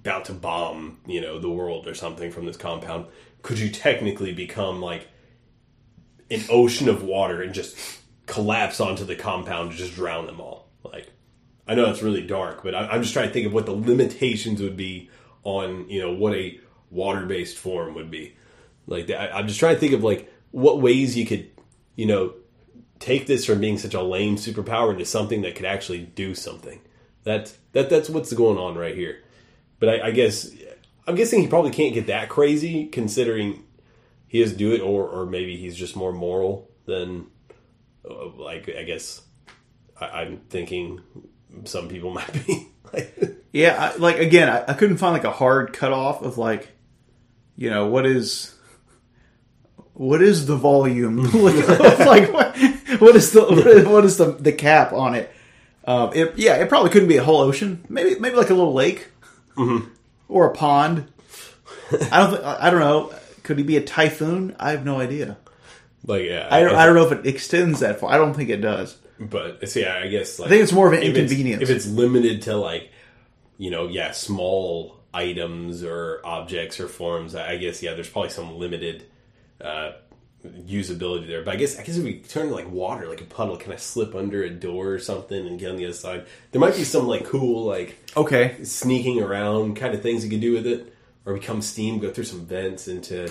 [0.01, 3.07] about to bomb you know the world or something from this compound.
[3.43, 5.07] Could you technically become like
[6.31, 7.77] an ocean of water and just
[8.29, 10.69] collapse onto the compound and just drown them all?
[10.85, 11.11] Like
[11.67, 13.73] I know it's really dark, but I, I'm just trying to think of what the
[13.73, 15.11] limitations would be
[15.43, 16.61] on you know what a
[16.91, 18.37] water based form would be.
[18.87, 21.51] Like I, I'm just trying to think of like what ways you could
[21.97, 22.35] you know
[22.99, 26.81] take this from being such a lame superpower into something that could actually do something.
[27.25, 29.23] That that that's what's going on right here.
[29.79, 30.51] But I, I guess
[31.07, 33.65] I'm guessing he probably can't get that crazy considering
[34.27, 37.27] he to do it, or or maybe he's just more moral than
[38.05, 39.23] like I guess
[40.01, 41.01] I, I'm thinking
[41.65, 42.69] some people might be.
[42.93, 46.69] like, Yeah, I, like again, I, I couldn't find like a hard cutoff of like,
[47.57, 48.55] you know, what is
[49.95, 51.17] what is the volume?
[51.33, 52.57] like, like, what,
[53.01, 55.31] what is the what is, what is the the cap on it?
[55.85, 56.37] Um, it?
[56.39, 57.85] Yeah, it probably couldn't be a whole ocean.
[57.89, 59.09] Maybe maybe like a little lake
[60.29, 61.11] or a pond.
[62.13, 62.31] I don't.
[62.31, 63.13] Th- I don't know.
[63.43, 64.55] Could he be a typhoon?
[64.61, 65.39] I have no idea.
[66.07, 68.11] Like yeah, I don't, I don't know if it extends that far.
[68.11, 68.97] I don't think it does.
[69.21, 71.63] But see, I guess like, I think it's more of an if it's- inconvenience.
[71.63, 72.91] if it's limited to like,
[73.59, 77.35] you know, yeah, small items or objects or forms.
[77.35, 79.05] I guess yeah, there's probably some limited
[79.61, 79.93] uh,
[80.47, 81.43] usability there.
[81.43, 83.73] But I guess I guess if we turn to like water, like a puddle, can
[83.73, 86.27] I slip under a door or something and get on the other side?
[86.53, 88.57] There might be some like cool like Okay.
[88.65, 90.93] sneaking around kind of things you could do with it,
[91.27, 93.31] or become steam, go through some vents into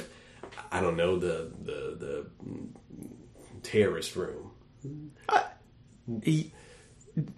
[0.71, 2.25] I don't know the the the
[3.63, 4.51] terrorist room.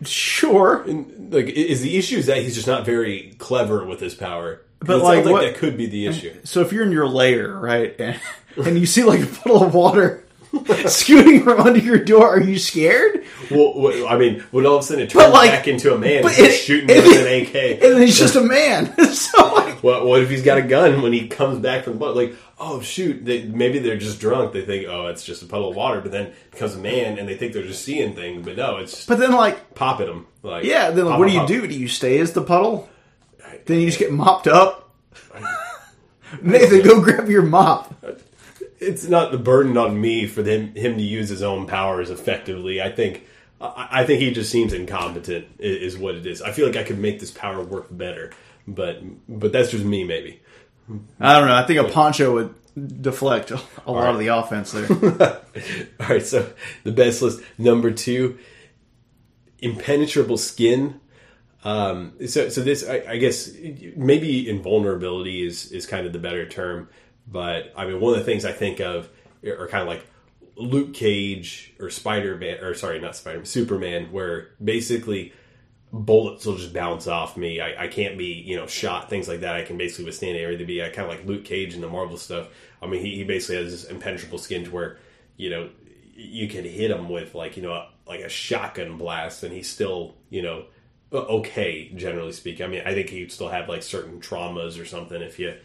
[0.03, 0.83] Sure.
[0.83, 4.61] And, like, is the issue is that he's just not very clever with his power?
[4.79, 6.35] But, it like, sounds like what- that could be the issue.
[6.43, 8.19] So if you're in your lair, right, and,
[8.57, 10.25] and you see like a puddle of water
[10.87, 13.25] scooting from under your door, are you scared?
[13.51, 16.23] well, I mean, when all of a sudden it turns like- back into a man,
[16.23, 17.83] but he's it- shooting it- with an AK.
[17.83, 18.93] And he's just a man.
[19.13, 21.99] so like, What, what if he's got a gun when he comes back from the
[21.99, 22.15] boat?
[22.15, 24.53] Like, oh shoot, they, maybe they're just drunk.
[24.53, 27.27] They think, oh, it's just a puddle of water, but then becomes a man, and
[27.27, 30.27] they think they're just seeing things, but no, it's but then like, popping them.
[30.43, 31.47] Like, yeah, then pop, what do you pop.
[31.47, 31.67] do?
[31.67, 32.89] Do you stay as the puddle?
[33.65, 34.93] Then you just get mopped up.
[36.41, 37.95] Nathan, go grab your mop.
[38.79, 42.81] It's not the burden on me for them, him to use his own powers effectively.
[42.81, 43.25] I think.
[43.61, 45.47] I think he just seems incompetent.
[45.59, 46.41] Is what it is.
[46.41, 48.31] I feel like I could make this power work better,
[48.65, 50.39] but but that's just me, maybe.
[51.19, 51.55] I don't know.
[51.55, 54.87] I think a poncho would deflect a lot of the offense there.
[55.99, 56.51] All right, so
[56.83, 58.39] the best list number two,
[59.59, 60.99] impenetrable skin.
[61.63, 63.51] Um, so, so this, I, I guess,
[63.95, 66.89] maybe invulnerability is is kind of the better term.
[67.27, 69.09] But I mean, one of the things I think of
[69.45, 70.05] are kind of like
[70.55, 75.33] Luke Cage or Spider Man, or sorry, not Spider Man, Superman, where basically
[75.91, 77.59] bullets will just bounce off me.
[77.59, 79.55] I, I can't be, you know, shot, things like that.
[79.55, 80.67] I can basically withstand everything.
[80.67, 82.47] Be I kind of like Luke Cage in the Marvel stuff.
[82.81, 84.97] I mean, he, he basically has this impenetrable skin to where,
[85.37, 85.69] you know,
[86.15, 89.69] you can hit him with like, you know, a, like a shotgun blast and he's
[89.69, 90.65] still, you know,
[91.11, 92.65] okay, generally speaking.
[92.65, 95.55] I mean, I think he'd still have like certain traumas or something if you,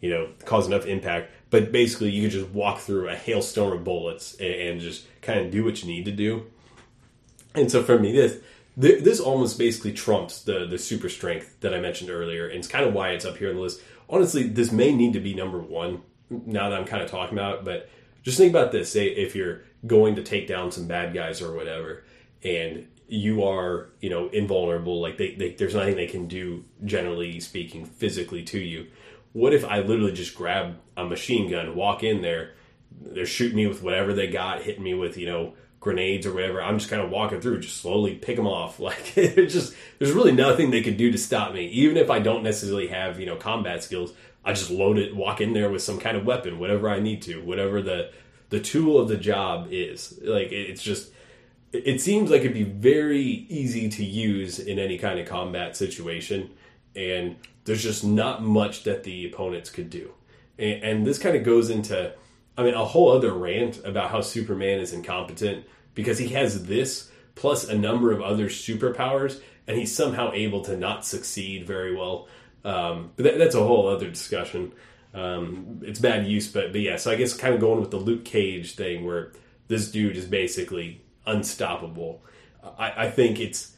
[0.00, 1.32] you know, cause enough impact.
[1.50, 5.40] But basically, you could just walk through a hailstorm of bullets and, and just kind
[5.40, 6.46] of do what you need to do.
[7.54, 8.38] And so for me, this
[8.80, 12.68] th- this almost basically trumps the the super strength that I mentioned earlier, and it's
[12.68, 13.80] kind of why it's up here on the list.
[14.08, 17.60] Honestly, this may need to be number one now that I'm kind of talking about
[17.60, 17.64] it.
[17.64, 17.88] But
[18.22, 21.54] just think about this: say if you're going to take down some bad guys or
[21.54, 22.04] whatever,
[22.42, 27.40] and you are you know invulnerable, like they, they there's nothing they can do, generally
[27.40, 28.86] speaking, physically to you.
[29.32, 32.52] What if I literally just grab a machine gun, walk in there,
[33.00, 36.62] they're shooting me with whatever they got, hitting me with you know grenades or whatever.
[36.62, 38.78] I'm just kind of walking through, just slowly pick them off.
[38.82, 42.20] Like it's just there's really nothing they could do to stop me, even if I
[42.20, 44.14] don't necessarily have you know combat skills.
[44.44, 47.22] I just load it, walk in there with some kind of weapon, whatever I need
[47.22, 48.10] to, whatever the
[48.48, 50.18] the tool of the job is.
[50.22, 51.12] Like it's just
[51.72, 56.50] it seems like it'd be very easy to use in any kind of combat situation,
[56.94, 60.12] and there's just not much that the opponents could do.
[60.58, 62.12] And, and this kind of goes into,
[62.56, 67.10] I mean, a whole other rant about how Superman is incompetent because he has this
[67.34, 72.28] plus a number of other superpowers, and he's somehow able to not succeed very well.
[72.64, 74.72] Um, but that, that's a whole other discussion.
[75.14, 76.96] Um, it's bad use, but but yeah.
[76.96, 79.32] So I guess kind of going with the Luke Cage thing, where
[79.68, 82.22] this dude is basically unstoppable.
[82.78, 83.72] I, I think it's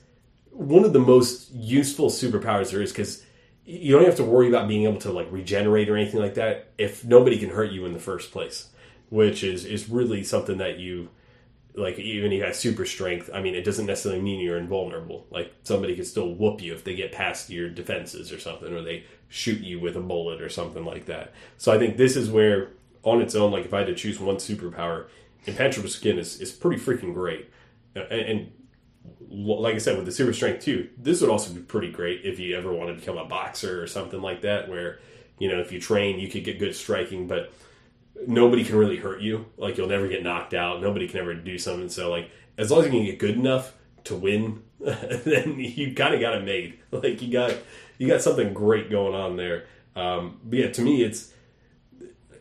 [0.51, 3.25] one of the most useful superpowers there is because
[3.65, 6.69] you don't have to worry about being able to like regenerate or anything like that
[6.77, 8.69] if nobody can hurt you in the first place,
[9.09, 11.09] which is is really something that you
[11.75, 15.27] like even if you have super strength, I mean, it doesn't necessarily mean you're invulnerable.
[15.31, 18.83] Like somebody could still whoop you if they get past your defenses or something, or
[18.83, 21.33] they shoot you with a bullet or something like that.
[21.59, 22.71] So I think this is where,
[23.03, 25.07] on its own, like if I had to choose one superpower,
[25.47, 27.51] impenetrable skin is, is pretty freaking great.
[27.97, 28.53] And, and
[29.35, 32.39] like I said, with the super strength too, this would also be pretty great if
[32.39, 35.01] you ever wanted to become a boxer or something like that, where
[35.39, 37.53] you know if you train, you could get good striking, but
[38.27, 39.47] nobody can really hurt you.
[39.57, 40.81] Like you'll never get knocked out.
[40.81, 41.89] Nobody can ever do something.
[41.89, 43.75] So like as long as you can get good enough
[44.05, 46.79] to win, then you kind of got it made.
[46.93, 47.55] Like you got
[47.99, 49.67] you got something great going on there.
[49.97, 51.33] Um, but yeah, to me, it's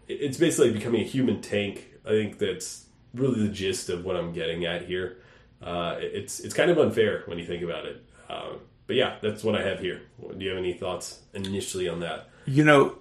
[0.07, 1.87] it's basically becoming a human tank.
[2.05, 5.22] I think that's really the gist of what I'm getting at here.
[5.63, 8.03] Uh, it's it's kind of unfair when you think about it.
[8.29, 8.53] Uh,
[8.87, 10.01] but yeah, that's what I have here.
[10.19, 12.29] Do you have any thoughts initially on that?
[12.45, 12.97] You know,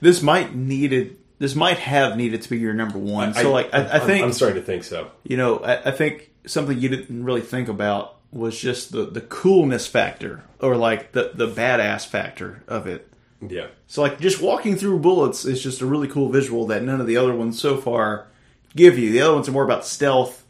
[0.00, 3.34] this might needed this might have needed to be your number one.
[3.34, 5.10] So like I, I I'm- think I'm starting to think so.
[5.24, 9.20] you know I, I think something you didn't really think about was just the the
[9.20, 13.06] coolness factor or like the the badass factor of it.
[13.46, 13.66] Yeah.
[13.86, 17.06] So like just walking through bullets is just a really cool visual that none of
[17.06, 18.28] the other ones so far
[18.74, 19.12] give you.
[19.12, 20.44] The other ones are more about stealth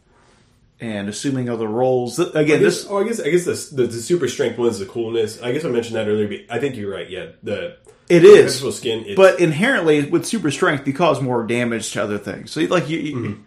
[0.79, 2.17] and assuming other roles.
[2.17, 4.57] Th- I Again, guess, this oh, I guess I guess the, the, the super strength
[4.57, 5.41] one is the coolness.
[5.41, 6.27] I guess I mentioned that earlier.
[6.27, 7.09] But I think you're right.
[7.09, 7.77] Yeah, the
[8.09, 9.03] it is, vegetable skin.
[9.05, 12.51] It's, but inherently with super strength, you cause more damage to other things.
[12.51, 13.43] So like you, you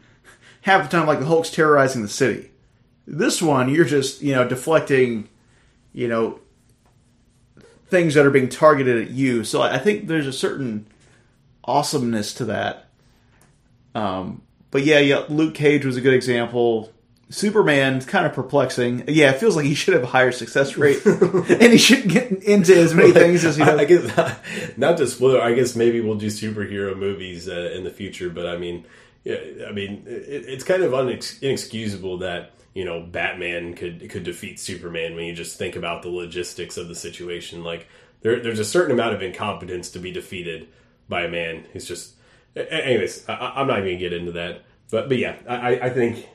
[0.62, 2.50] half the time, like the Hulk's terrorizing the city.
[3.06, 5.28] This one, you're just you know deflecting,
[5.92, 6.40] you know,
[7.88, 9.44] things that are being targeted at you.
[9.44, 10.86] So I think there's a certain
[11.64, 12.88] awesomeness to that.
[13.94, 16.92] Um, but yeah, yeah, Luke Cage was a good example.
[17.30, 19.04] Superman's kind of perplexing.
[19.08, 22.30] Yeah, it feels like he should have a higher success rate, and he shouldn't get
[22.42, 23.78] into as many things as he does.
[23.78, 25.40] I, guess not, to spoil.
[25.40, 28.30] I guess maybe we'll do superhero movies uh, in the future.
[28.30, 28.84] But I mean,
[29.24, 29.36] yeah,
[29.68, 34.58] I mean, it, it's kind of unex- inexcusable that you know Batman could could defeat
[34.58, 37.62] Superman when you just think about the logistics of the situation.
[37.62, 37.86] Like
[38.22, 40.68] there, there's a certain amount of incompetence to be defeated
[41.08, 42.14] by a man who's just.
[42.56, 44.64] Anyways, I, I'm not even gonna get into that.
[44.90, 46.26] But but yeah, I- I think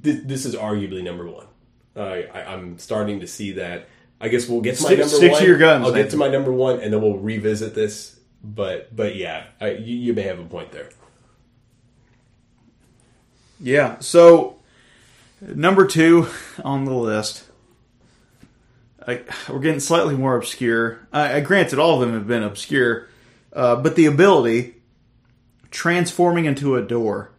[0.00, 1.46] this, this is arguably number one.
[1.94, 3.88] I, I, I'm starting to see that.
[4.20, 6.16] I guess we'll get to my Stick- number stick to your guns, I'll get to
[6.16, 8.18] my number one, and then we'll revisit this.
[8.44, 10.88] But but yeah, I, you, you may have a point there.
[13.60, 13.98] Yeah.
[14.00, 14.56] So
[15.40, 16.28] number two
[16.64, 17.44] on the list.
[19.06, 21.06] I, we're getting slightly more obscure.
[21.12, 23.08] I, I granted all of them have been obscure,
[23.52, 24.74] uh, but the ability
[25.70, 27.30] transforming into a door.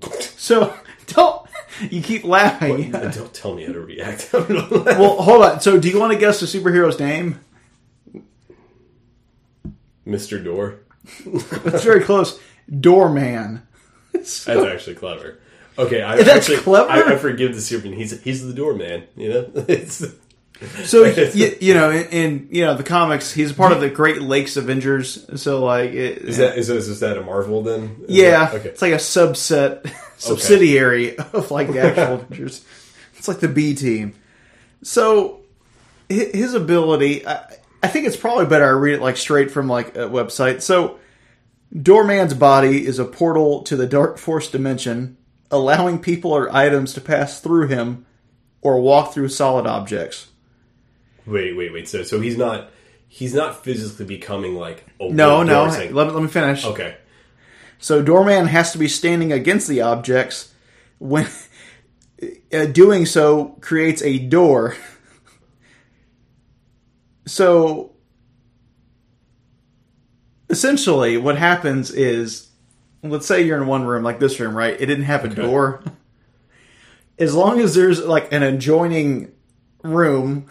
[0.40, 0.74] So
[1.90, 2.90] you keep laughing?
[2.92, 4.30] Don't tell me how to react.
[4.32, 4.98] I'm gonna laugh.
[4.98, 5.60] well, hold on.
[5.60, 7.40] So do you want to guess the superhero's name?
[10.06, 10.42] Mr.
[10.42, 10.80] Door.
[11.64, 12.40] That's very close.
[12.68, 13.66] Doorman.
[14.12, 15.38] That's actually clever.
[15.78, 16.90] Okay, I That's actually, clever?
[16.90, 17.96] I, I forgive the Superman.
[17.96, 19.04] He's he's the doorman.
[19.16, 20.04] You know, it's
[20.84, 21.04] So
[21.34, 24.20] you, you know, in, in you know the comics, he's a part of the Great
[24.22, 25.26] Lakes Avengers.
[25.40, 27.96] So like, it, is that is, is that a Marvel then?
[28.08, 28.68] Is Yeah, that- okay.
[28.68, 32.64] it's like a subset, subsidiary of like the actual Avengers.
[33.16, 34.14] It's like the B team.
[34.82, 35.40] So
[36.08, 37.44] his ability, I,
[37.82, 40.62] I think it's probably better I read it like straight from like a website.
[40.62, 40.98] So
[41.74, 45.16] Doorman's body is a portal to the Dark Force dimension,
[45.50, 48.06] allowing people or items to pass through him
[48.62, 50.28] or walk through solid objects.
[51.30, 51.88] Wait, wait, wait.
[51.88, 52.70] So so he's not
[53.08, 55.64] he's not physically becoming like a No, no.
[55.64, 56.64] Let me, let me finish.
[56.64, 56.96] Okay.
[57.78, 60.52] So Doorman has to be standing against the objects
[60.98, 61.26] when
[62.52, 64.76] uh, doing so creates a door.
[67.26, 67.92] so
[70.48, 72.48] essentially what happens is
[73.02, 74.74] let's say you're in one room like this room, right?
[74.74, 75.82] It didn't have a door.
[77.18, 79.32] As long as there's like an adjoining
[79.82, 80.46] room,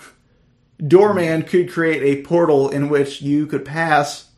[0.85, 4.29] Doorman could create a portal in which you could pass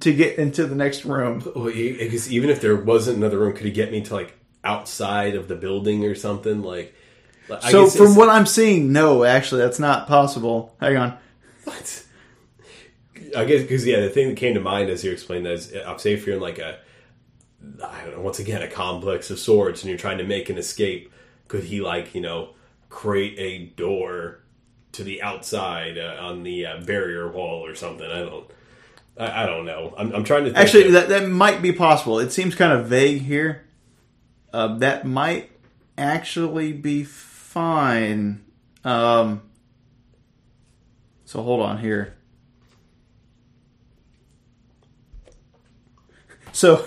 [0.00, 1.42] to get into the next room.
[1.56, 5.34] Well, guess even if there wasn't another room, could he get me to like outside
[5.34, 6.62] of the building or something.
[6.62, 6.94] Like,
[7.50, 10.76] I so from what I'm seeing, no, actually, that's not possible.
[10.80, 11.18] Hang on.
[11.64, 12.04] What?
[13.36, 15.74] I guess because yeah, the thing that came to mind as you explained that is,
[15.74, 16.78] uh, I'm say if you're in like a,
[17.84, 20.56] I don't know, once again a complex of sorts, and you're trying to make an
[20.56, 21.12] escape,
[21.46, 22.50] could he like you know
[22.88, 24.40] create a door
[24.98, 28.06] to the outside uh, on the uh, barrier wall or something?
[28.06, 28.50] I don't,
[29.16, 29.94] I, I don't know.
[29.96, 32.18] I'm, I'm trying to think Actually, of- that, that might be possible.
[32.18, 33.64] It seems kind of vague here.
[34.52, 35.50] Uh, that might
[35.96, 38.44] actually be fine.
[38.84, 39.42] Um,
[41.24, 42.14] so hold on here.
[46.52, 46.86] So,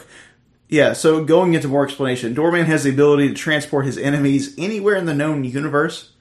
[0.68, 4.95] yeah, so going into more explanation, Doorman has the ability to transport his enemies anywhere
[4.95, 6.12] in the known universe.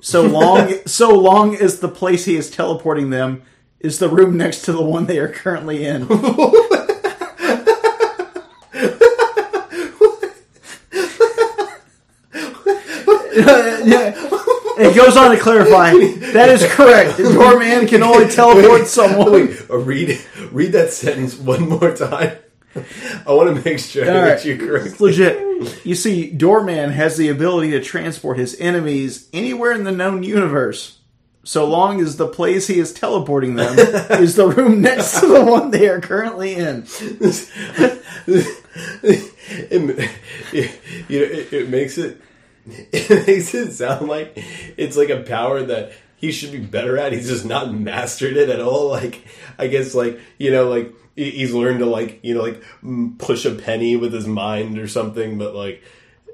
[0.00, 3.42] So long, so long as the place he is teleporting them
[3.80, 6.06] is the room next to the one they are currently in.
[13.86, 14.26] yeah.
[14.80, 15.92] It goes on to clarify
[16.32, 17.18] that is correct.
[17.18, 19.30] The doorman can only teleport someone.
[19.30, 20.18] Wait, read
[20.50, 22.38] read that sentence one more time.
[23.26, 24.44] I want to make sure All that right.
[24.44, 24.86] you correct.
[24.86, 25.84] It's legit.
[25.84, 30.98] You see, Doorman has the ability to transport his enemies anywhere in the known universe,
[31.44, 33.78] so long as the place he is teleporting them
[34.20, 36.86] is the room next to the one they are currently in.
[39.02, 40.10] it,
[40.52, 42.20] it- you know, it, it makes it
[42.66, 44.32] it makes it sound like
[44.76, 47.12] it's like a power that he should be better at.
[47.12, 48.88] He's just not mastered it at all.
[48.90, 49.24] Like
[49.58, 52.62] I guess like you know like he's learned to like you know like
[53.18, 55.82] push a penny with his mind or something, but like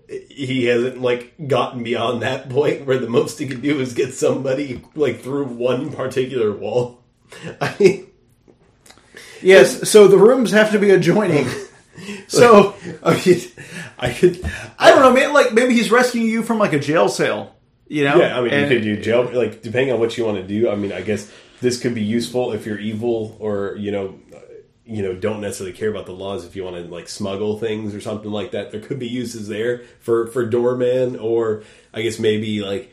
[0.08, 4.14] he hasn't like gotten beyond that point where the most he can do is get
[4.14, 7.00] somebody like through one particular wall.
[7.60, 8.06] I mean,
[9.42, 11.46] Yes, so the rooms have to be adjoining.
[12.28, 13.40] So I mean,
[13.98, 14.44] I could.
[14.78, 15.32] I don't know, man.
[15.32, 17.56] Like maybe he's rescuing you from like a jail cell.
[17.88, 18.18] You know?
[18.18, 20.46] Yeah, I mean, And- you could do jail, like depending on what you want to
[20.46, 20.68] do.
[20.68, 24.18] I mean, I guess this could be useful if you're evil or you know,
[24.86, 26.44] you know, don't necessarily care about the laws.
[26.44, 29.48] If you want to like smuggle things or something like that, there could be uses
[29.48, 32.92] there for for doorman, or I guess maybe like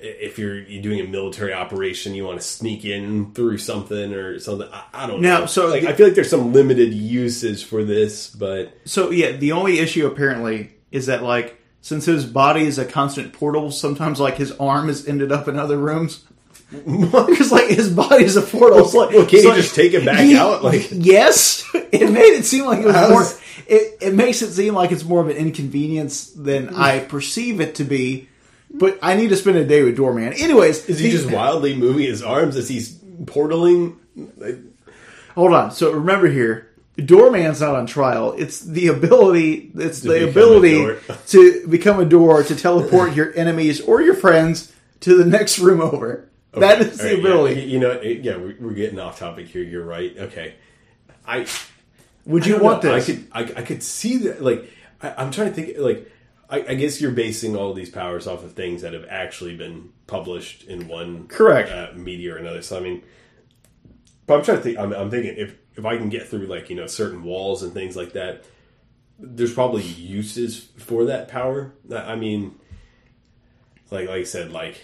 [0.00, 4.38] if you're you're doing a military operation, you want to sneak in through something or
[4.38, 4.68] something.
[4.72, 5.46] I, I don't Now, know.
[5.46, 9.32] so like, the- I feel like there's some limited uses for this, but So yeah,
[9.32, 14.18] the only issue apparently is that like since his body is a constant portal, sometimes
[14.20, 16.24] like his arm has ended up in other rooms.
[16.70, 18.80] Because like his body is a portal.
[18.80, 20.62] It's like, Well, can't you like- just take it back Ye- out?
[20.62, 23.24] Like- yes, it made it seem like it was more.
[23.66, 27.74] It, it makes it seem like it's more of an inconvenience than I perceive it
[27.76, 28.28] to be.
[28.70, 30.34] But I need to spend a day with Doorman.
[30.34, 32.94] Anyways, is he just wildly moving his arms as he's
[33.24, 33.96] portaling?
[35.34, 35.70] Hold on.
[35.70, 38.34] So remember here, Doorman's not on trial.
[38.36, 39.70] It's the ability.
[39.74, 40.96] It's To the ability
[41.28, 45.80] to become a door to teleport your enemies or your friends to the next room
[45.80, 46.28] over.
[46.60, 47.60] That is the right, ability.
[47.60, 49.62] Yeah, you know, it- yeah, we're, we're getting off topic here.
[49.62, 50.14] You're right.
[50.16, 50.54] Okay,
[51.26, 51.46] I
[52.26, 52.94] Would you don't want know.
[52.94, 53.08] this?
[53.08, 54.42] I could, I, I could see that.
[54.42, 54.70] Like,
[55.02, 55.78] I, I'm trying to think.
[55.78, 56.10] Like,
[56.50, 59.90] I, I guess you're basing all these powers off of things that have actually been
[60.06, 61.70] published in one Correct.
[61.70, 62.62] uh, media or another.
[62.62, 63.02] So I mean,
[64.26, 64.78] but I'm trying to think.
[64.78, 67.72] I'm, I'm thinking if if I can get through like you know certain walls and
[67.72, 68.44] things like that,
[69.18, 71.72] there's probably uses for that power.
[71.94, 72.54] I mean,
[73.90, 74.80] like like I said, like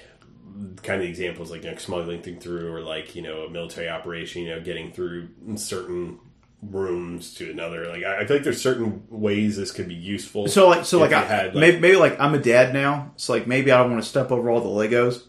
[0.85, 3.89] kind of examples like you know, smuggling thing through, or like you know a military
[3.89, 6.19] operation, you know, getting through certain
[6.63, 7.87] rooms to another.
[7.89, 10.47] Like I, I feel like there's certain ways this could be useful.
[10.49, 13.13] so like, so like, I, had, like- maybe, maybe like I'm a dad now.
[13.17, 15.23] So like, maybe I don't want to step over all the Legos.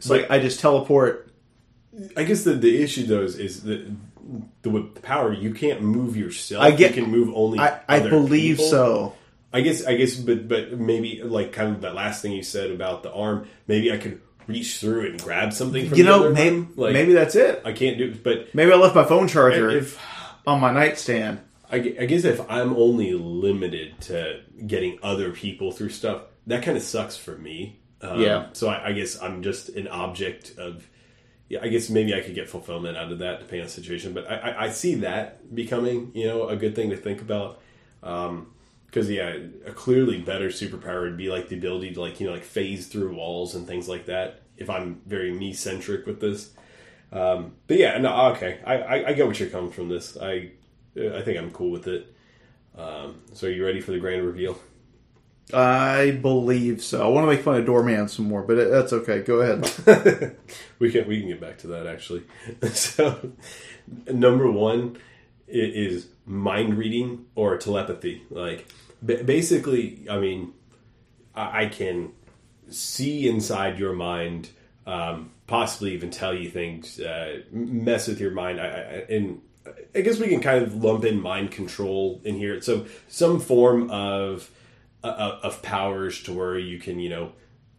[0.00, 1.32] So like, I just teleport.
[2.16, 3.86] I guess the the issue though is, is that
[4.62, 6.62] the, with the power you can't move yourself.
[6.62, 7.58] I get- you can move only.
[7.58, 8.70] I, I believe people.
[8.70, 9.16] so.
[9.52, 12.70] I guess I guess, but but maybe like kind of that last thing you said
[12.70, 13.48] about the arm.
[13.66, 15.88] Maybe I could reach through it and grab something.
[15.88, 16.66] From You the know, maybe.
[16.76, 17.62] Like, maybe that's it.
[17.64, 18.14] I can't do.
[18.14, 19.98] But Maybe I left my phone charger if
[20.46, 21.40] on my nightstand.
[21.70, 26.76] I, I guess if I'm only limited to getting other people through stuff, that kind
[26.76, 27.78] of sucks for me.
[28.02, 28.46] Um, Yeah.
[28.54, 30.86] So I, I guess I'm just an object of.
[31.48, 34.12] Yeah, I guess maybe I could get fulfillment out of that depending on the situation.
[34.14, 37.60] But I, I, I see that becoming, you know, a good thing to think about.
[38.90, 42.32] Because yeah, a clearly better superpower would be like the ability to like you know
[42.32, 44.42] like phase through walls and things like that.
[44.56, 46.50] If I'm very me centric with this,
[47.12, 49.88] um, but yeah, no, okay, I, I, I get what you're coming from.
[49.88, 50.50] This, I
[50.96, 52.14] I think I'm cool with it.
[52.76, 54.58] Um, so are you ready for the grand reveal?
[55.52, 57.04] I believe so.
[57.04, 59.22] I want to make fun of Doorman some more, but that's okay.
[59.22, 60.36] Go ahead.
[60.78, 62.22] we can we can get back to that actually.
[62.72, 63.32] so
[64.12, 64.98] number one
[65.48, 68.22] is mind reading or telepathy.
[68.30, 68.72] Like
[69.02, 70.52] ba- basically, I mean,
[71.34, 72.12] I, I can
[72.68, 74.50] see inside your mind,
[74.86, 78.60] um, possibly even tell you things, uh, mess with your mind.
[78.60, 79.42] I, I, and
[79.94, 82.60] I guess we can kind of lump in mind control in here.
[82.62, 84.50] So some form of
[85.02, 87.32] uh, of powers to where you can, you know,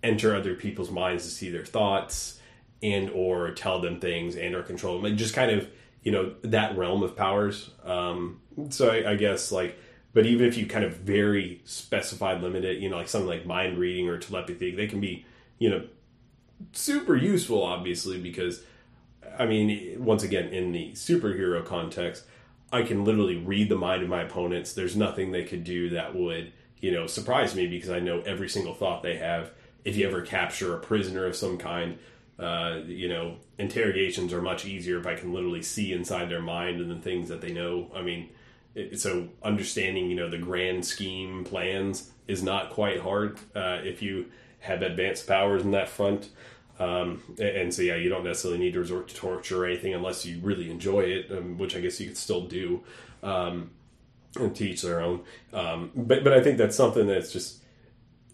[0.04, 2.40] enter other people's minds to see their thoughts
[2.84, 5.04] and or tell them things and or control them.
[5.04, 5.70] Like just kind of,
[6.04, 7.72] you know, that realm of powers.
[7.84, 9.78] Um, so I, I guess like
[10.14, 13.46] but even if you kind of very specified limit it, you know, like something like
[13.46, 15.26] mind reading or telepathy, they can be,
[15.58, 15.88] you know,
[16.74, 18.62] super useful, obviously, because,
[19.40, 22.26] I mean, once again, in the superhero context,
[22.74, 24.74] I can literally read the mind of my opponents.
[24.74, 28.50] There's nothing they could do that would, you know, surprise me because I know every
[28.50, 29.52] single thought they have.
[29.86, 31.98] If you ever capture a prisoner of some kind,
[32.42, 36.82] uh, you know, interrogations are much easier if I can literally see inside their mind
[36.82, 37.92] and the things that they know.
[37.96, 38.30] I mean,
[38.96, 44.28] so understanding you know the grand scheme plans is not quite hard uh, if you
[44.60, 46.30] have advanced powers in that front
[46.80, 50.26] um, and so yeah you don't necessarily need to resort to torture or anything unless
[50.26, 52.82] you really enjoy it um, which i guess you could still do
[53.24, 53.70] um,
[54.40, 55.22] and teach their own
[55.54, 57.62] um, but but i think that's something that's just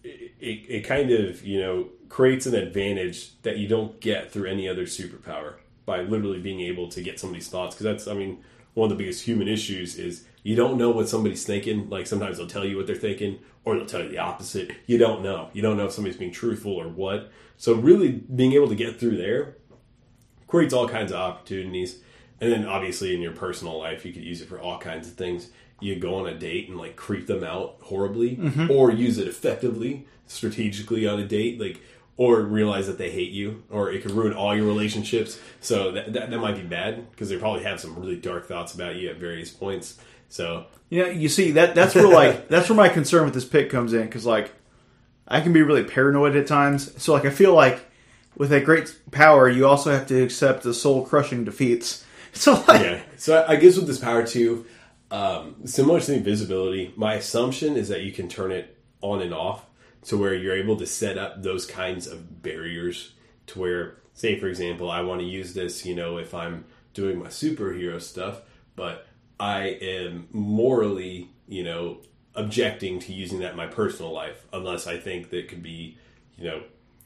[0.04, 4.68] it, it kind of you know creates an advantage that you don't get through any
[4.68, 5.56] other superpower
[5.86, 8.38] by literally being able to get somebody's thoughts because that's i mean
[8.78, 11.90] one of the biggest human issues is you don't know what somebody's thinking.
[11.90, 14.72] Like sometimes they'll tell you what they're thinking, or they'll tell you the opposite.
[14.86, 15.50] You don't know.
[15.52, 17.32] You don't know if somebody's being truthful or what.
[17.58, 19.58] So really being able to get through there
[20.46, 22.02] creates all kinds of opportunities.
[22.40, 25.16] And then obviously in your personal life, you could use it for all kinds of
[25.16, 25.50] things.
[25.82, 28.70] You go on a date and like creep them out horribly, mm-hmm.
[28.70, 31.60] or use it effectively, strategically on a date.
[31.60, 31.82] Like
[32.18, 35.40] or realize that they hate you, or it could ruin all your relationships.
[35.62, 38.74] So that, that, that might be bad because they probably have some really dark thoughts
[38.74, 40.00] about you at various points.
[40.28, 43.70] So yeah, you see that that's where like that's where my concern with this pick
[43.70, 44.52] comes in because like
[45.28, 47.02] I can be really paranoid at times.
[47.02, 47.86] So like I feel like
[48.36, 52.04] with that great power, you also have to accept the soul crushing defeats.
[52.34, 54.68] So like, yeah, so I guess with this power too,
[55.10, 59.34] um, similar to the invisibility, my assumption is that you can turn it on and
[59.34, 59.66] off
[60.08, 63.14] to where you're able to set up those kinds of barriers
[63.46, 67.20] to where, say, for example, I want to use this, you know, if I'm doing
[67.20, 68.42] my superhero stuff,
[68.76, 69.06] but
[69.40, 71.98] I am morally, you know,
[72.36, 75.98] objecting to using that in my personal life unless I think that could be,
[76.38, 76.64] you know,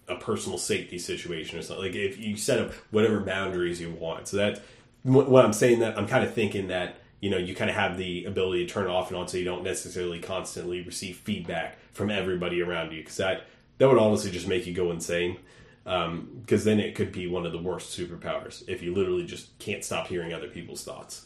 [0.08, 1.86] a personal safety situation or something.
[1.86, 4.28] Like if you set up whatever boundaries you want.
[4.28, 4.62] So that
[5.04, 7.98] when I'm saying that, I'm kind of thinking that you know you kind of have
[7.98, 11.78] the ability to turn it off and on, so you don't necessarily constantly receive feedback
[11.94, 13.44] from everybody around you, because that
[13.78, 15.38] that would honestly just make you go insane.
[15.84, 19.58] Because um, then it could be one of the worst superpowers if you literally just
[19.58, 21.26] can't stop hearing other people's thoughts.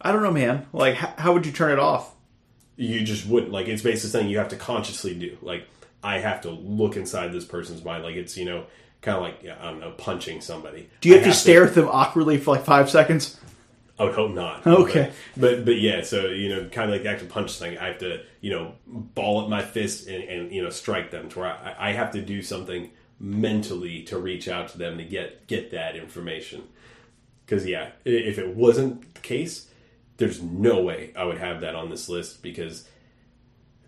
[0.00, 0.66] I don't know, man.
[0.72, 2.12] Like, how, how would you turn it off?
[2.74, 3.52] You just wouldn't.
[3.52, 5.38] Like, it's basically something you have to consciously do.
[5.42, 5.68] Like,
[6.02, 8.02] I have to look inside this person's mind.
[8.02, 8.64] Like, it's, you know,
[9.00, 10.90] kind of like, I don't know, punching somebody.
[11.00, 13.38] Do you have, have to stare to, at them awkwardly for like five seconds?
[13.98, 14.66] I would hope not.
[14.72, 15.12] Okay.
[15.36, 17.78] But, but, but yeah, so you know, kind of like the actual punch thing.
[17.78, 21.28] I have to you know ball up my fist and, and you know strike them
[21.30, 22.90] to where I, I, have to do something
[23.20, 26.62] mentally to reach out to them to get get that information.
[27.44, 29.68] Because yeah, if it wasn't the case,
[30.16, 32.88] there's no way I would have that on this list because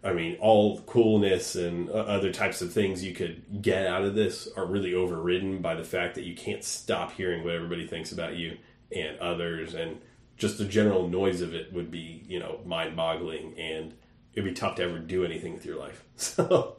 [0.03, 4.47] I mean, all coolness and other types of things you could get out of this
[4.55, 8.37] are really overridden by the fact that you can't stop hearing what everybody thinks about
[8.37, 8.59] you
[8.95, 10.01] and others, and
[10.37, 13.95] just the general noise of it would be, you know, mind boggling, and
[14.33, 16.05] it'd be tough to ever do anything with your life.
[16.17, 16.77] So,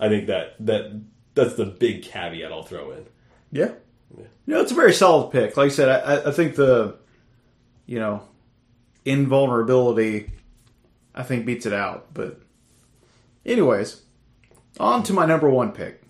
[0.00, 0.98] I think that that
[1.34, 3.04] that's the big caveat I'll throw in.
[3.52, 3.72] Yeah,
[4.16, 4.24] yeah.
[4.46, 5.56] You know, it's a very solid pick.
[5.56, 6.96] Like I said, I, I think the,
[7.84, 8.22] you know,
[9.04, 10.30] invulnerability,
[11.14, 12.14] I think beats it out.
[12.14, 12.40] But,
[13.44, 14.02] anyways,
[14.80, 16.02] on to my number one pick.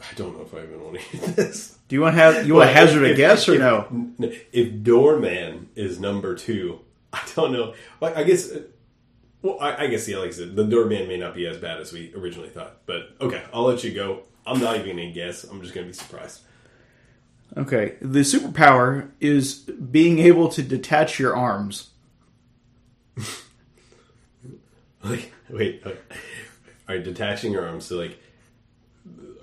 [0.00, 1.78] I don't know if I even want to hear this.
[1.92, 4.06] Do you want to have you want to hazard if, a guess or if, no?
[4.50, 6.80] If Doorman is number two,
[7.12, 7.74] I don't know.
[8.00, 8.50] Well, I guess.
[9.42, 11.80] Well, I, I guess yeah, like I said, the Doorman may not be as bad
[11.80, 12.78] as we originally thought.
[12.86, 14.22] But okay, I'll let you go.
[14.46, 15.44] I'm not even to guess.
[15.44, 16.40] I'm just going to be surprised.
[17.58, 21.90] Okay, the superpower is being able to detach your arms.
[25.04, 25.84] like, wait, wait.
[25.84, 25.92] All
[26.88, 27.84] right, detaching your arms.
[27.84, 28.18] So, like,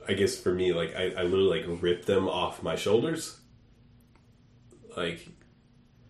[0.09, 3.39] I guess for me, like, I, I literally like rip them off my shoulders.
[4.97, 5.27] Like,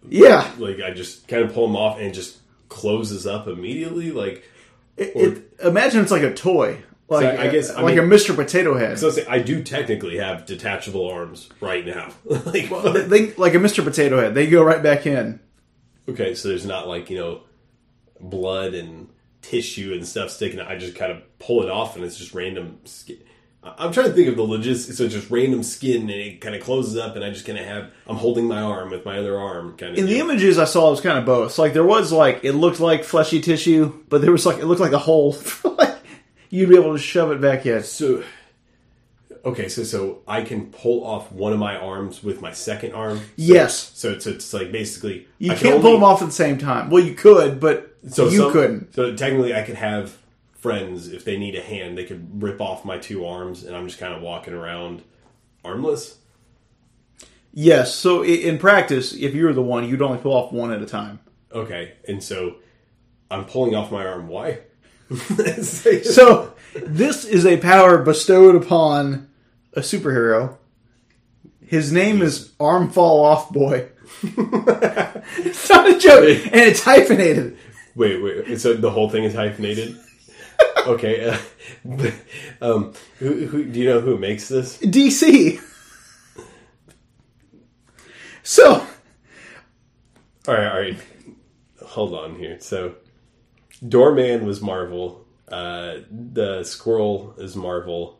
[0.08, 2.38] yeah, like I just kind of pull them off and it just
[2.70, 4.12] closes up immediately.
[4.12, 4.43] Like,
[4.95, 6.82] it, or, it, imagine it's like a toy.
[7.10, 8.36] Like so I, I guess I like mean, a Mr.
[8.36, 9.00] Potato Head.
[9.00, 12.12] So I do technically have detachable arms right now.
[12.26, 13.84] like, well, they, like a Mr.
[13.84, 15.39] Potato Head, they go right back in.
[16.08, 17.41] Okay, so there's not like you know
[18.22, 19.10] blood and
[19.41, 20.60] tissue and stuff sticking.
[20.60, 20.68] out.
[20.68, 22.80] I just kind of pull it off, and it's just random.
[22.86, 23.18] Skin.
[23.62, 24.97] I'm trying to think of the logistics.
[24.97, 27.57] So it's just random skin, and it kind of closes up, and I just kind
[27.57, 27.91] of have.
[28.07, 29.97] I'm holding my arm with my other arm, kind of.
[29.97, 31.57] In the images I saw, it was kind of both.
[31.60, 34.82] Like there was like it looked like fleshy tissue, but there was like it looked
[34.82, 35.36] like a hole.
[35.64, 35.97] like
[36.49, 37.84] you'd be able to shove it back in.
[37.84, 38.24] So,
[39.45, 43.18] okay, so so I can pull off one of my arms with my second arm.
[43.18, 43.91] So, Yes.
[43.93, 46.32] So it's it's like basically You I can can't only- pull them off at the
[46.32, 46.89] same time.
[46.89, 48.95] Well, you could, but So you some- couldn't.
[48.95, 50.18] So technically, I could have
[50.60, 51.97] friends if they need a hand.
[51.97, 55.03] They could rip off my two arms, and I'm just kind of walking around
[55.64, 56.18] armless.
[57.53, 57.95] Yes.
[57.95, 60.86] So in practice, if you were the one, you'd only pull off one at a
[60.86, 61.20] time.
[61.51, 62.57] Okay, and so
[63.32, 64.28] I'm pulling off my arm.
[64.28, 64.60] Why?
[65.64, 69.28] So this is a power bestowed upon
[69.74, 70.57] a superhero.
[71.66, 73.89] His name is Arm Fall Off Boy.
[74.22, 77.57] it's not a joke, and it's hyphenated.
[77.95, 78.60] wait, wait.
[78.60, 79.97] So the whole thing is hyphenated.
[80.88, 81.30] Okay.
[81.30, 82.12] Uh,
[82.62, 84.78] um, who, who do you know who makes this?
[84.80, 85.62] DC.
[88.44, 88.86] So
[90.48, 90.98] All right, all right.
[91.86, 92.60] Hold on here.
[92.60, 92.96] So,
[93.88, 95.26] Doorman was Marvel.
[95.48, 98.20] Uh, the Squirrel is Marvel.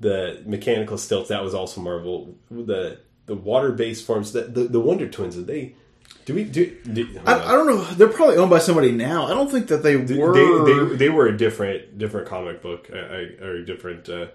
[0.00, 2.34] The Mechanical Stilts that was also Marvel.
[2.50, 5.42] The the water based forms that the, the Wonder Twins.
[5.44, 5.76] They?
[6.24, 6.74] Do we do?
[6.90, 7.34] do I.
[7.34, 7.84] I don't know.
[7.84, 9.26] They're probably owned by somebody now.
[9.26, 10.32] I don't think that they were.
[10.32, 14.26] they, they they were a different different comic book uh, uh, or a different uh,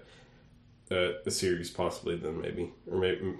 [0.90, 3.34] uh, a series possibly than maybe or maybe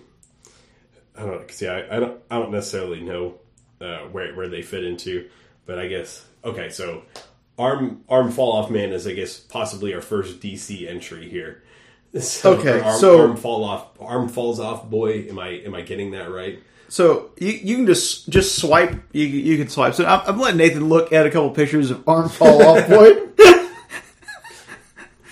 [1.16, 1.44] I don't know.
[1.48, 3.36] See, I, I don't I don't necessarily know
[3.80, 5.28] uh, where where they fit into,
[5.66, 6.70] but I guess okay.
[6.70, 7.02] So
[7.56, 11.62] arm arm fall off man is I guess possibly our first DC entry here.
[12.18, 15.28] So, Okay, arm, so- arm fall off arm falls off boy.
[15.28, 16.60] Am I am I getting that right?
[16.90, 19.00] So you, you can just just swipe.
[19.12, 19.94] You you can swipe.
[19.94, 23.12] So I'm, I'm letting Nathan look at a couple pictures of Arm Fall Off Boy.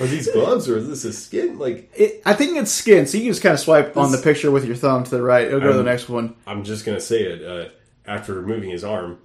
[0.00, 1.59] Are these gloves or is this a skin?
[1.59, 4.18] Like It, I think it's skin, so you can just kind of swipe on the
[4.18, 5.48] picture with your thumb to the right.
[5.48, 6.36] It'll go to the next one.
[6.46, 7.44] I'm just gonna say it.
[7.44, 7.70] Uh,
[8.06, 9.18] after removing his arm,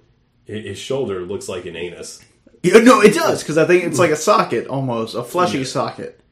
[0.48, 2.20] hi- his shoulder looks like an anus.
[2.64, 6.20] Yeah, no, it does because I think it's like a socket almost, a fleshy socket.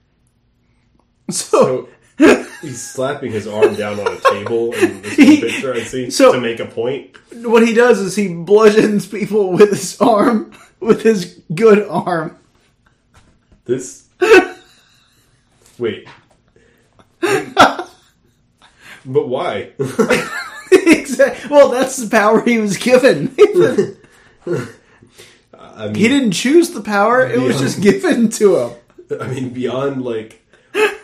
[1.31, 1.89] So,
[2.19, 6.33] So he's slapping his arm down on a table in this picture I see So-
[6.33, 7.17] to make a point.
[7.45, 12.37] what he does is he bludgeons people with his arm, with his good arm.
[13.65, 14.07] This.
[15.79, 16.09] Wait.
[17.21, 17.89] but
[19.05, 19.71] why?
[20.73, 21.51] exactly.
[21.51, 23.35] Well, that's the power he was given.
[25.55, 28.71] I mean, he didn't choose the power; it was just given to him.
[29.21, 30.45] I mean, beyond like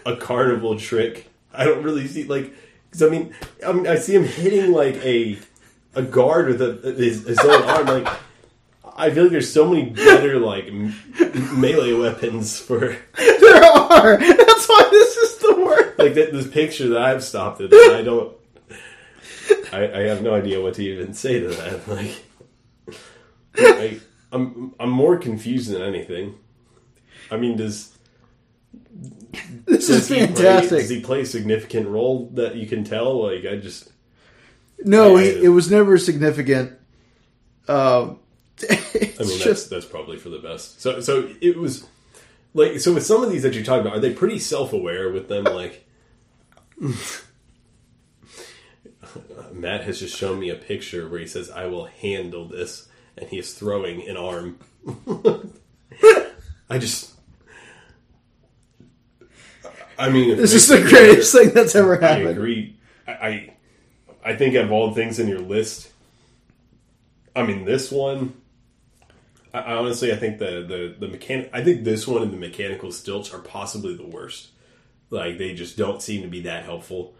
[0.05, 2.53] a carnival trick, I don't really see like.
[2.87, 3.35] Because I mean,
[3.67, 5.39] I mean, I see him hitting like a
[5.95, 7.87] a guard with a, his, his own arm.
[7.87, 8.09] Like,
[8.97, 10.95] I feel like there's so many better like m-
[11.61, 12.79] melee weapons for
[13.17, 14.17] There are.
[14.17, 15.99] That's why this is the worst.
[15.99, 17.73] like that, this picture that I've stopped at.
[17.73, 18.35] and I don't.
[19.73, 21.81] I, I have no idea what to even say to that.
[21.89, 22.25] Like,
[23.59, 24.01] I,
[24.31, 26.37] I'm I'm more confused than anything.
[27.31, 27.98] I mean, does
[29.67, 30.79] This does is he play, fantastic.
[30.81, 33.23] does he play a significant role that you can tell?
[33.27, 33.91] Like, I just
[34.85, 36.73] no, I- he, it was never significant.
[37.69, 38.19] Um,
[38.71, 40.81] I mean, that's just that's probably for the best.
[40.81, 41.87] So so it was
[42.55, 45.11] like so with some of these that you talk about, are they pretty self aware
[45.13, 45.45] with them?
[45.45, 45.87] Like
[49.53, 53.29] Matt has just shown me a picture where he says, "I will handle this," and
[53.29, 54.59] he is throwing an arm.
[56.71, 57.13] I just.
[59.99, 62.29] I mean, this is the greatest thing that's ever happened.
[62.29, 62.77] I agree.
[63.07, 63.55] I, I
[64.25, 65.91] I think out of all the things in your list,
[67.35, 68.35] I mean this one.
[69.53, 71.51] I, I honestly, I think the the the mechanic.
[71.53, 74.49] I think this one and the mechanical stilts are possibly the worst.
[75.11, 77.15] Like they just don't seem to be that helpful.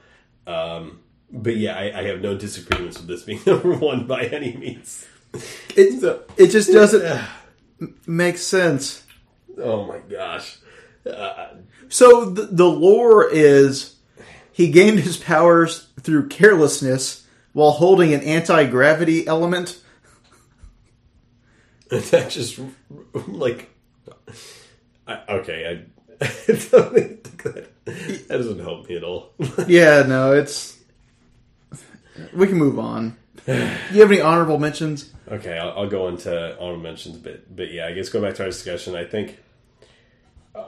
[0.47, 1.01] Um,
[1.33, 5.07] but yeah, I, I have no disagreements with this being number one by any means.
[5.77, 7.21] It, So- it just doesn't
[8.07, 9.05] make sense.
[9.61, 10.59] oh my gosh.
[11.07, 11.49] Uh,
[11.89, 13.97] So the, the lore is
[14.53, 19.81] he gained his powers through carelessness while holding an anti gravity element.
[21.91, 22.61] that just
[23.27, 23.71] like
[25.07, 25.85] I, okay I,
[26.19, 27.69] that
[28.29, 29.33] doesn't help me at all
[29.67, 30.77] Yeah, no, it's.
[32.35, 33.17] We can move on.
[33.47, 35.13] You have any honorable mentions?
[35.31, 38.45] okay I'll, I'll go into honorable mentions but but yeah i guess go back to
[38.45, 39.39] our discussion i think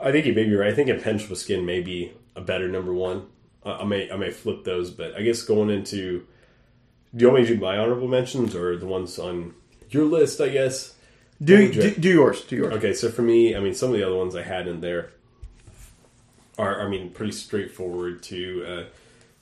[0.01, 2.93] i think you may be right i think impenetrable skin may be a better number
[2.93, 3.27] one
[3.65, 6.25] I, I may i may flip those but i guess going into
[7.15, 9.53] do you want me to do my honorable mentions or the ones on
[9.89, 10.95] your list i guess
[11.43, 12.43] Do, do do yours.
[12.43, 12.73] Do yours.
[12.75, 15.09] Okay, so for me, I mean, some of the other ones I had in there
[16.59, 18.21] are, I mean, pretty straightforward.
[18.23, 18.65] To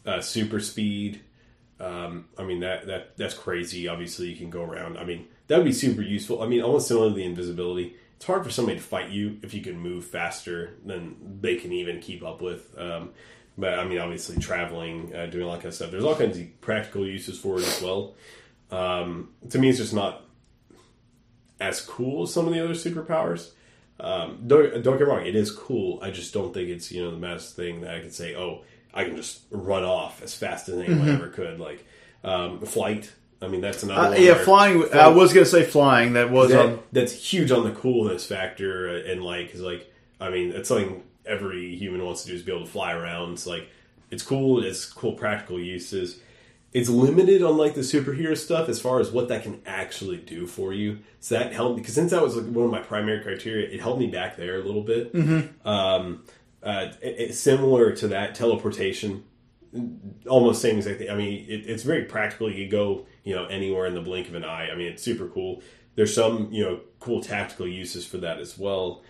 [0.06, 1.20] uh, uh, super speed.
[1.78, 3.89] Um, I mean that that that's crazy.
[3.89, 4.97] Obviously, you can go around.
[4.97, 6.41] I mean, that would be super useful.
[6.41, 7.95] I mean, almost similar to the invisibility.
[8.20, 11.72] It's hard for somebody to fight you if you can move faster than they can
[11.72, 12.78] even keep up with.
[12.78, 13.11] Um,
[13.57, 15.89] but I mean, obviously, traveling, uh, doing all that kind of stuff.
[15.89, 18.15] There's all kinds of practical uses for it as well.
[18.72, 20.26] Um, to me, it's just not
[21.61, 23.51] as cool as some of the other superpowers.
[24.01, 25.99] Um, don't don't get wrong, it is cool.
[26.01, 28.36] I just don't think it's you know the best thing that I could say.
[28.36, 31.57] Oh, I can just run off as fast as anyone ever could.
[31.57, 31.86] Like
[32.26, 33.13] um, flight.
[33.42, 34.22] I mean, that's another Uh, one.
[34.22, 34.94] yeah, where- flying.
[34.94, 36.14] I was gonna say flying.
[36.14, 39.92] That was that, um, that's huge on the coolness factor uh, and like because like
[40.20, 43.34] I mean it's something every human wants to do is be able to fly around.
[43.34, 43.70] It's like
[44.12, 44.64] it's cool.
[44.64, 46.20] It's cool practical uses.
[46.74, 50.46] It's limited on like the superhero stuff as far as what that can actually do
[50.46, 51.00] for you.
[51.20, 54.00] So that helped because since that was like one of my primary criteria, it held
[54.00, 55.16] me back there a little bit.
[55.66, 56.24] Um,
[56.62, 59.24] uh, it, it's similar to that teleportation
[60.28, 61.09] almost same exact thing.
[61.09, 62.51] I mean, it, it's very practical.
[62.51, 64.70] You go, you know, anywhere in the blink of an eye.
[64.70, 65.61] I mean, it's super cool.
[65.95, 69.03] There's some, you know, cool tactical uses for that as well.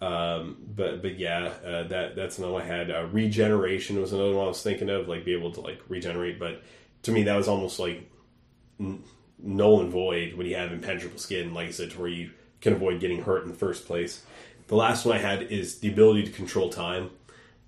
[0.00, 2.90] Um, but but yeah, uh, that that's another one I had.
[2.90, 6.38] Uh, regeneration was another one I was thinking of, like be able to like regenerate.
[6.38, 6.62] But
[7.02, 8.10] to me, that was almost like
[8.78, 9.02] n-
[9.38, 12.74] null and void when you have impenetrable skin, like I said, to where you can
[12.74, 14.24] avoid getting hurt in the first place.
[14.66, 17.10] The last one I had is the ability to control time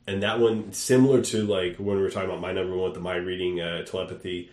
[0.07, 2.95] and that one similar to like when we were talking about my number one with
[2.95, 4.51] the mind reading uh, telepathy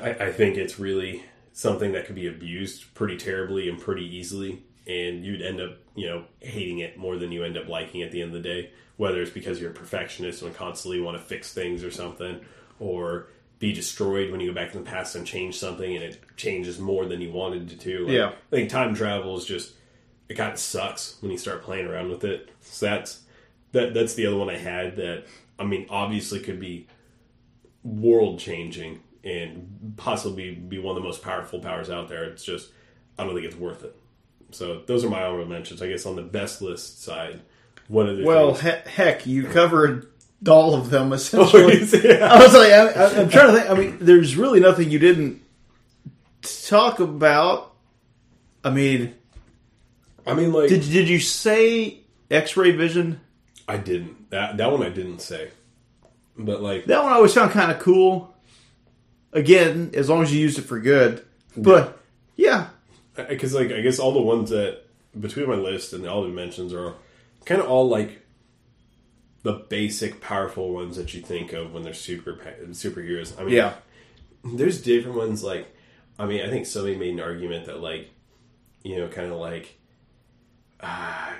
[0.00, 1.22] I, I think it's really
[1.52, 6.06] something that could be abused pretty terribly and pretty easily and you'd end up you
[6.08, 8.70] know hating it more than you end up liking at the end of the day
[8.96, 12.40] whether it's because you're a perfectionist and constantly want to fix things or something
[12.80, 13.28] or
[13.58, 16.78] be destroyed when you go back in the past and change something and it changes
[16.78, 18.28] more than you wanted it to Like, Yeah.
[18.28, 19.74] I think time travel is just
[20.28, 22.50] it kind of sucks when you start playing around with it.
[22.60, 23.20] So that's
[23.78, 25.24] that that's the other one I had that
[25.58, 26.86] I mean obviously could be
[27.84, 32.24] world changing and possibly be one of the most powerful powers out there.
[32.24, 32.70] It's just
[33.18, 33.96] I don't think it's worth it.
[34.50, 35.82] So those are my honorable mentions.
[35.82, 37.40] I guess on the best list side,
[37.88, 40.10] what are the well, he- heck, you covered
[40.48, 41.80] all of them essentially.
[41.92, 42.32] Oh, yeah.
[42.32, 43.70] I was like, I, I'm trying to think.
[43.70, 45.42] I mean, there's really nothing you didn't
[46.42, 47.74] talk about.
[48.64, 49.14] I mean,
[50.26, 52.00] I mean like did did you say
[52.30, 53.20] X-ray vision?
[53.68, 55.50] I didn't that that one I didn't say,
[56.36, 58.34] but like That one I always found kind of cool.
[59.32, 61.22] Again, as long as you use it for good.
[61.56, 62.00] But
[62.34, 62.68] yeah,
[63.14, 64.84] because like I guess all the ones that
[65.18, 66.94] between my list and all the mentions are
[67.44, 68.22] kind of all like
[69.42, 72.34] the basic powerful ones that you think of when they're super
[72.70, 73.38] superheroes.
[73.38, 73.74] I mean, yeah,
[74.44, 75.42] there's different ones.
[75.42, 75.74] Like,
[76.18, 78.10] I mean, I think somebody made an argument that like,
[78.82, 79.78] you know, kind of like,
[80.80, 81.32] uh,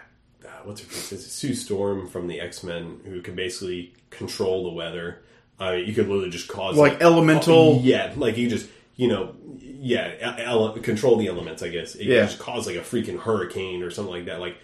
[0.45, 1.13] uh, what's her face?
[1.13, 5.23] It's Sue Storm from the X Men who can basically control the weather.
[5.61, 9.09] Mean, you could literally just cause Like uh, elemental- uh, yeah, like you just you
[9.09, 11.63] know, yeah, ele- control the elements.
[11.63, 12.25] I guess it Yeah.
[12.25, 14.41] just cause like a freaking hurricane or something like that.
[14.41, 14.57] Like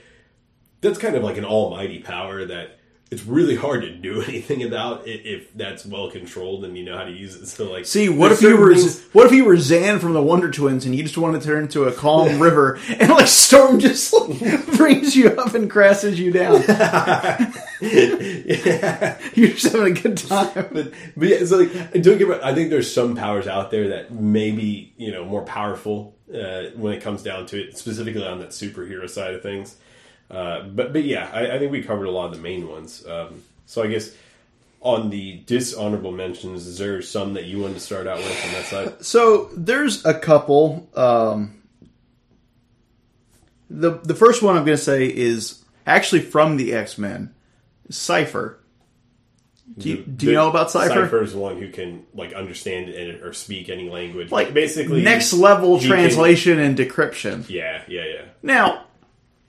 [0.80, 2.78] that's kind of like an almighty power that
[3.10, 6.96] it's really hard to do anything about it if that's well controlled and you know
[6.96, 7.46] how to use it.
[7.46, 10.22] So like, See, what if you were things- what if you were Zan from the
[10.22, 13.78] Wonder Twins and you just wanted to turn into a calm river and like Storm
[13.78, 16.62] just like, brings you up and crashes you down?
[17.80, 19.18] yeah.
[19.34, 20.68] You're just having a good time.
[20.72, 22.36] but, but yeah, so like, don't get me.
[22.42, 26.64] I think there's some powers out there that may be you know more powerful uh,
[26.76, 29.76] when it comes down to it, specifically on that superhero side of things.
[30.30, 33.06] Uh, but but yeah, I, I think we covered a lot of the main ones.
[33.06, 34.10] Um, so I guess
[34.80, 38.52] on the dishonorable mentions, is there some that you wanted to start out with on
[38.52, 39.04] that side?
[39.04, 40.88] So there's a couple.
[40.94, 41.62] Um,
[43.70, 47.34] the the first one I'm going to say is actually from the X Men,
[47.90, 48.60] Cypher.
[49.78, 51.06] Do you, do you know about Cypher?
[51.06, 54.30] Cypher's the one who can like understand and, or speak any language.
[54.30, 57.48] Like basically next level he can- translation and decryption.
[57.48, 58.22] yeah, yeah, yeah.
[58.42, 58.84] Now,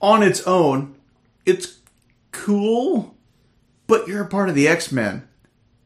[0.00, 0.94] on its own,
[1.44, 1.78] it's
[2.32, 3.16] cool,
[3.86, 5.26] but you're a part of the X Men,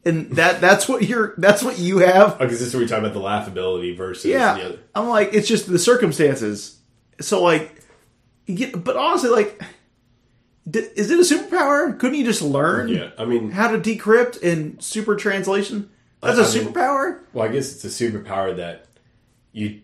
[0.05, 2.35] and that that's what you're that's what you have.
[2.35, 4.79] Oh, because this is where we talk about the laughability versus Yeah, the other.
[4.95, 6.79] I'm like it's just the circumstances.
[7.21, 7.83] So like,
[8.47, 9.63] get, but honestly, like,
[10.69, 11.99] d- is it a superpower?
[11.99, 15.91] Couldn't you just learn Yeah, I mean, how to decrypt and super translation?
[16.23, 17.21] That's a I mean- superpower.
[17.33, 18.87] Well, I guess it's a superpower that
[19.53, 19.83] you.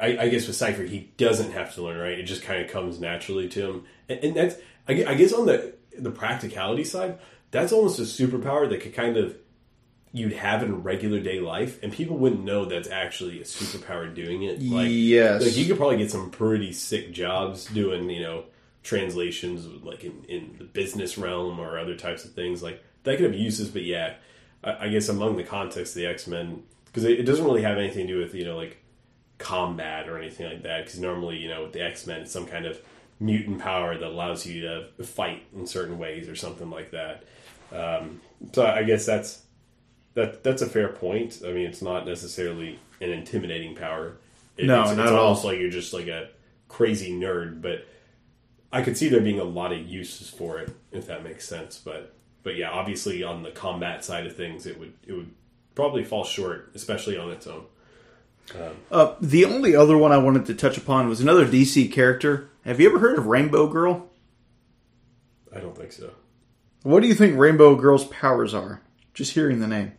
[0.00, 2.18] I, I guess with Cypher, he doesn't have to learn, right?
[2.18, 4.56] It just kind of comes naturally to him, and, and that's.
[4.88, 7.18] I I guess on the the practicality side,
[7.50, 9.36] that's almost a superpower that could kind of
[10.12, 14.44] you'd have in regular day life, and people wouldn't know that's actually a superpower doing
[14.44, 14.62] it.
[14.62, 15.42] Like, Yes.
[15.44, 18.44] like you could probably get some pretty sick jobs doing, you know,
[18.82, 22.62] translations like in, in the business realm or other types of things.
[22.62, 24.14] Like that could have uses, but yeah,
[24.64, 27.62] I, I guess among the context of the X Men, because it, it doesn't really
[27.62, 28.78] have anything to do with you know like
[29.38, 30.84] combat or anything like that.
[30.84, 32.80] Because normally, you know, with the X Men, it's some kind of
[33.20, 37.24] mutant power that allows you to fight in certain ways or something like that.
[37.72, 38.20] Um,
[38.52, 39.42] so I guess that's
[40.14, 41.42] that that's a fair point.
[41.44, 44.16] I mean, it's not necessarily an intimidating power.
[44.56, 45.26] It- No, it's, not it's at all.
[45.26, 46.28] almost like you're just like a
[46.68, 47.60] crazy nerd.
[47.60, 47.86] But
[48.72, 51.78] I could see there being a lot of uses for it if that makes sense.
[51.78, 55.30] But but yeah, obviously on the combat side of things, it would it would
[55.74, 57.64] probably fall short, especially on its own.
[58.90, 62.48] Uh, the only other one I wanted to touch upon was another DC character.
[62.64, 64.08] Have you ever heard of Rainbow Girl?
[65.54, 66.10] I don't think so.
[66.82, 68.80] What do you think Rainbow Girl's powers are?
[69.14, 69.92] Just hearing the name.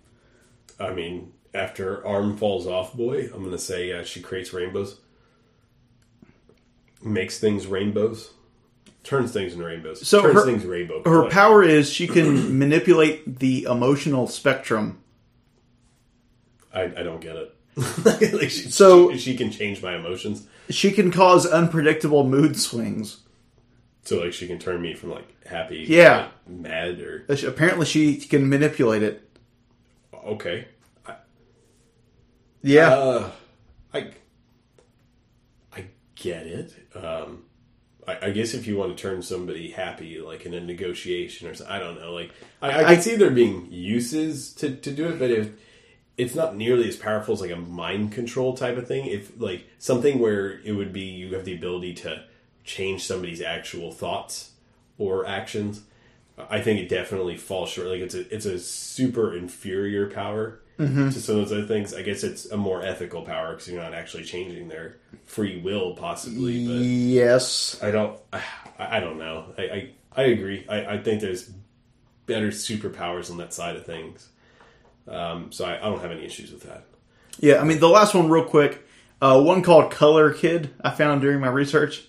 [0.80, 5.00] I mean, after arm falls off, boy, I'm gonna say uh, she creates rainbows,
[7.04, 8.32] makes things rainbows,
[9.04, 10.08] turns things into rainbows.
[10.08, 11.04] So turns her- things rainbow.
[11.04, 15.02] Her power is she can manipulate the emotional spectrum.
[16.74, 17.56] I, I don't get it.
[18.04, 23.18] like she, So- she, she can change my emotions, She can cause unpredictable mood swings.
[24.04, 26.30] so like she can turn me from like happy, Yeah.
[26.46, 29.22] to mad, or Apparently, she can manipulate it.
[30.26, 30.68] okay.
[32.64, 32.90] Yeah.
[32.90, 33.32] Uh,
[33.94, 34.12] I
[35.74, 36.74] I get it.
[36.96, 37.44] Um,
[38.08, 41.54] I, I guess if you want to turn somebody happy, like in a negotiation or
[41.54, 42.14] something, I don't know.
[42.14, 45.52] Like I, I I- can see there being uses to, to do it, but if
[46.18, 49.68] it's not nearly as powerful as like a mind control type of thing, if like
[49.78, 52.24] something where it would be you have the ability to
[52.64, 54.52] change somebody's actual thoughts
[54.98, 55.82] or actions,
[56.50, 57.88] I think it definitely falls short.
[57.88, 61.10] Like it's a it's a super inferior power mm-hmm.
[61.10, 61.94] to some of those other things.
[61.94, 65.96] I guess it's a more ethical power because you're not actually changing their free will,
[65.96, 66.66] possibly.
[66.66, 67.80] But yes.
[67.82, 68.20] I don't.
[68.34, 68.44] I,
[68.80, 69.54] I don't know.
[69.58, 70.66] I I, I agree.
[70.68, 71.52] I, I think there's
[72.26, 74.30] better superpowers on that side of things.
[75.08, 76.84] Um, so I, I don't have any issues with that.
[77.40, 77.62] Yeah.
[77.62, 78.84] I mean, the last one, real quick.
[79.22, 80.70] Uh, one called Color Kid.
[80.82, 82.04] I found during my research.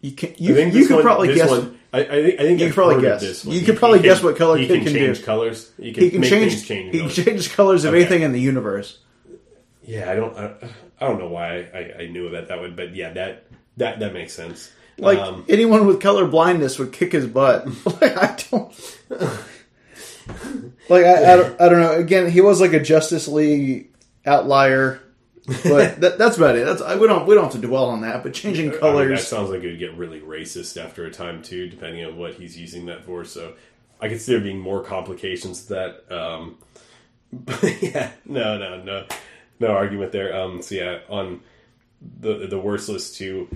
[0.00, 1.50] You can you, you could one- probably this guess.
[1.50, 3.20] one- I, I think I think You could probably guess.
[3.22, 3.56] This one.
[3.56, 5.24] You could probably guess what Color Kid can change do.
[5.24, 5.72] colors.
[5.80, 6.66] He can, He can make change.
[6.68, 6.92] change.
[6.94, 7.24] He can colors.
[7.24, 8.02] change colors of Okay.
[8.02, 8.98] anything in the universe.
[9.82, 10.36] Yeah, I don't.
[10.36, 10.54] I,
[11.00, 13.46] I don't know why I, I knew about that one, but yeah, that
[13.78, 14.70] that that makes sense.
[14.98, 17.66] Like Um, anyone with color blindness would kick his butt.
[18.02, 18.72] like I don't.
[20.88, 21.92] like I, I, don't, I don't know.
[21.92, 23.94] Again, he was like a Justice League
[24.26, 25.00] outlier,
[25.46, 26.66] but that, that's about it.
[26.66, 28.22] That's I, we don't we don't have to dwell on that.
[28.22, 31.10] But changing I mean, that colors, sounds like it would get really racist after a
[31.10, 33.24] time too, depending on what he's using that for.
[33.24, 33.54] So
[34.00, 36.12] I could see there being more complications to that.
[36.12, 36.58] Um,
[37.32, 39.06] but yeah, no, no, no,
[39.60, 40.36] no argument there.
[40.36, 41.40] Um, so yeah, on
[42.20, 43.48] the the worst list too.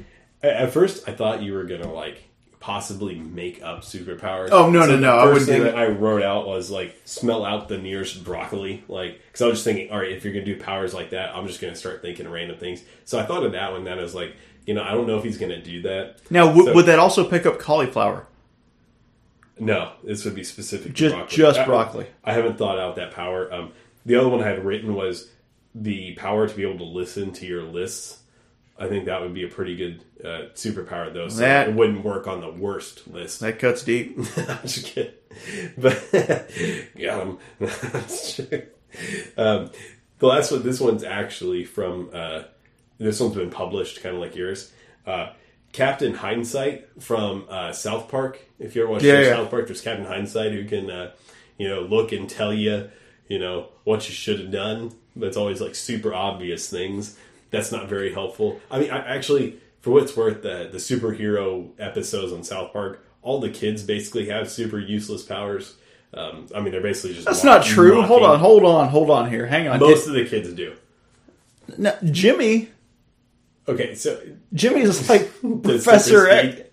[0.43, 2.23] At, at first, I thought you were gonna like
[2.63, 4.51] possibly make up superpowers.
[4.53, 5.77] Oh, no, no, the no, I wouldn't do thing that.
[5.77, 9.65] I wrote out was like smell out the nearest broccoli, like because I was just
[9.65, 12.31] thinking, all right, if you're gonna do powers like that, I'm just gonna start thinking
[12.31, 12.83] random things.
[13.05, 13.87] So I thought of that one.
[13.89, 16.19] I was like, you know, I don't know if he's gonna do that.
[16.31, 18.27] now w- So- would that also pick up cauliflower?
[19.59, 20.89] No, this would be specific.
[20.89, 21.37] To Just- broccoli.
[21.37, 22.07] just I- broccoli.
[22.25, 23.53] I haven't thought out that power.
[23.53, 23.73] Um,
[24.07, 25.29] the other one I had written was
[25.75, 28.19] the power to be able to listen to your lists.
[28.85, 31.29] I think that would be a pretty good uh, superpower, though.
[31.29, 33.41] So That- it wouldn't work on the worst list.
[33.41, 34.19] That cuts deep.
[34.37, 35.13] I'm just kidding.
[35.79, 36.03] But
[36.99, 37.39] got him.
[39.39, 39.71] Um,
[40.19, 42.11] the last one, this one's actually from.
[42.13, 42.43] Uh,
[42.99, 44.71] this one's been published, kind of like yours.
[45.07, 45.31] Uh,
[45.73, 48.39] Captain Hindsight from uh, South Park.
[48.59, 49.31] If you ever watched Yeah, yeah.
[49.37, 51.13] South Park, there's Captain Hindsight who can, uh,
[51.57, 52.91] you know, look and tell you,
[53.29, 54.93] you know, what you should have done.
[55.17, 57.17] But it's always like super obvious things.
[57.53, 58.61] That's not very helpful.
[58.71, 63.05] I mean, I actually, for what it's worth, the the superhero episodes on South Park,
[63.23, 65.77] all the kids basically have super useless powers.
[66.15, 68.03] Um, I mean, they're basically just That's mock- not true.
[68.03, 69.47] Hold on, hold on, hold on here.
[69.47, 69.79] Hang on.
[69.79, 70.75] Most of the kids do.
[71.79, 72.69] No, Jimmy,
[73.69, 74.21] Okay, so
[74.53, 75.31] Jimmy is like
[75.63, 76.61] Professor X.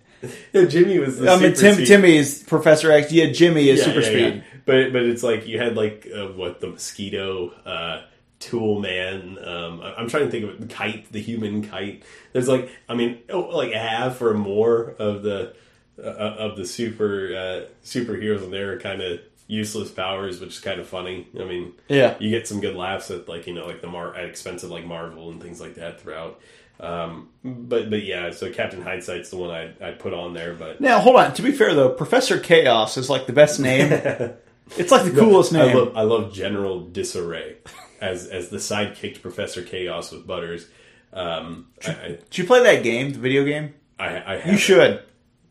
[0.52, 1.18] No, Jimmy was.
[1.18, 3.10] The I mean, Tim, speed- Timmy is Professor X.
[3.10, 4.34] Yeah, Jimmy is Yeah, super yeah, speed.
[4.34, 4.60] yeah.
[4.66, 8.02] But but it's like you had like uh, what the mosquito, uh,
[8.40, 9.38] tool man.
[9.44, 10.70] Um, I- I'm trying to think of it.
[10.70, 12.02] Kite, the human kite.
[12.32, 15.54] There's like I mean oh, like half or more of the
[15.98, 20.80] uh, of the super uh, superheroes and their kind of useless powers, which is kind
[20.80, 21.26] of funny.
[21.38, 22.14] I mean, Yeah.
[22.20, 24.70] you get some good laughs at like you know like the Mar at expense of
[24.70, 26.40] like Marvel and things like that throughout.
[26.78, 30.80] Um, but but yeah, so Captain Hindsight's the one I I put on there, but
[30.80, 31.34] Now, hold on.
[31.34, 34.32] To be fair, though, Professor Chaos is like the best name.
[34.78, 35.76] It's like the coolest I name.
[35.76, 37.56] love, I love General Disarray
[38.00, 40.66] as as the sidekick to Professor Chaos with Butters.
[41.12, 43.74] Um, I, I, Did you play that game, the video game?
[43.98, 45.02] I, I You should.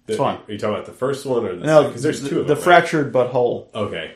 [0.06, 0.38] The- fun.
[0.47, 2.47] Are you talking about the first one or the No, Because there's the, two of
[2.47, 2.58] the them.
[2.60, 2.64] right?
[2.64, 3.70] fractured but whole.
[3.76, 4.14] Okay.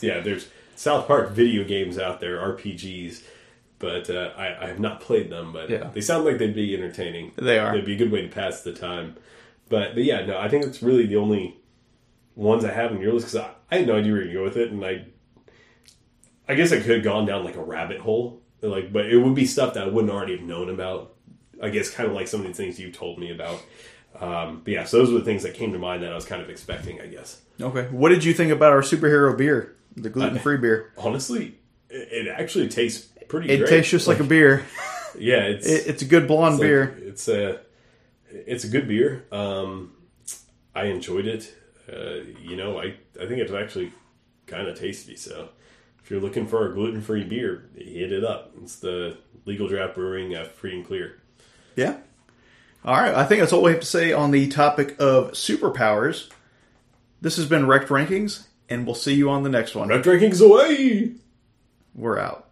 [0.00, 3.22] Yeah, there's South Park video games out there, RPGs,
[3.78, 5.52] but uh, I, I have not played them.
[5.52, 5.90] But Yeah.
[5.92, 7.32] they sound like they'd be entertaining.
[7.36, 7.72] They are.
[7.74, 9.16] They'd be a good way to pass the time.
[9.68, 11.56] But but yeah, no, I think it's really the only
[12.36, 14.42] ones I have in your list because I, I had no idea where to go
[14.44, 15.06] with it, and I
[16.52, 19.34] I guess I could have gone down like a rabbit hole, like, but it would
[19.34, 21.14] be stuff that I wouldn't already have known about.
[21.62, 23.62] I guess kind of like some of the things you've told me about.
[24.20, 26.24] Um, but yeah, so those were the things that came to mind that I was
[26.24, 27.00] kind of expecting.
[27.00, 27.40] I guess.
[27.60, 27.84] Okay.
[27.90, 30.92] What did you think about our superhero beer, the gluten free beer?
[30.98, 31.56] honestly,
[31.88, 33.46] it, actually tastes pretty.
[33.48, 33.54] Good.
[33.54, 33.68] It great.
[33.70, 34.64] tastes just like a beer.
[35.18, 36.98] yeah, it's It, it's a good blonde it's like- beer.
[37.08, 37.60] it's a
[38.30, 39.24] it's a good beer.
[39.32, 39.92] Um,
[40.74, 41.54] I enjoyed it.
[41.90, 43.92] Uh, you know, I I think it's actually
[44.46, 45.16] kind of tasty.
[45.16, 45.50] So
[46.12, 48.52] you're looking for a gluten free beer, hit it up.
[48.62, 51.18] It's the Legal Draft Brewing uh, Free and Clear.
[51.74, 51.96] Yeah.
[52.84, 53.14] All right.
[53.14, 56.28] I think that's all we have to say on the topic of superpowers.
[57.22, 59.88] This has been Wrecked Rankings, and we'll see you on the next one.
[59.88, 61.14] Red Rankings away.
[61.94, 62.50] We're out.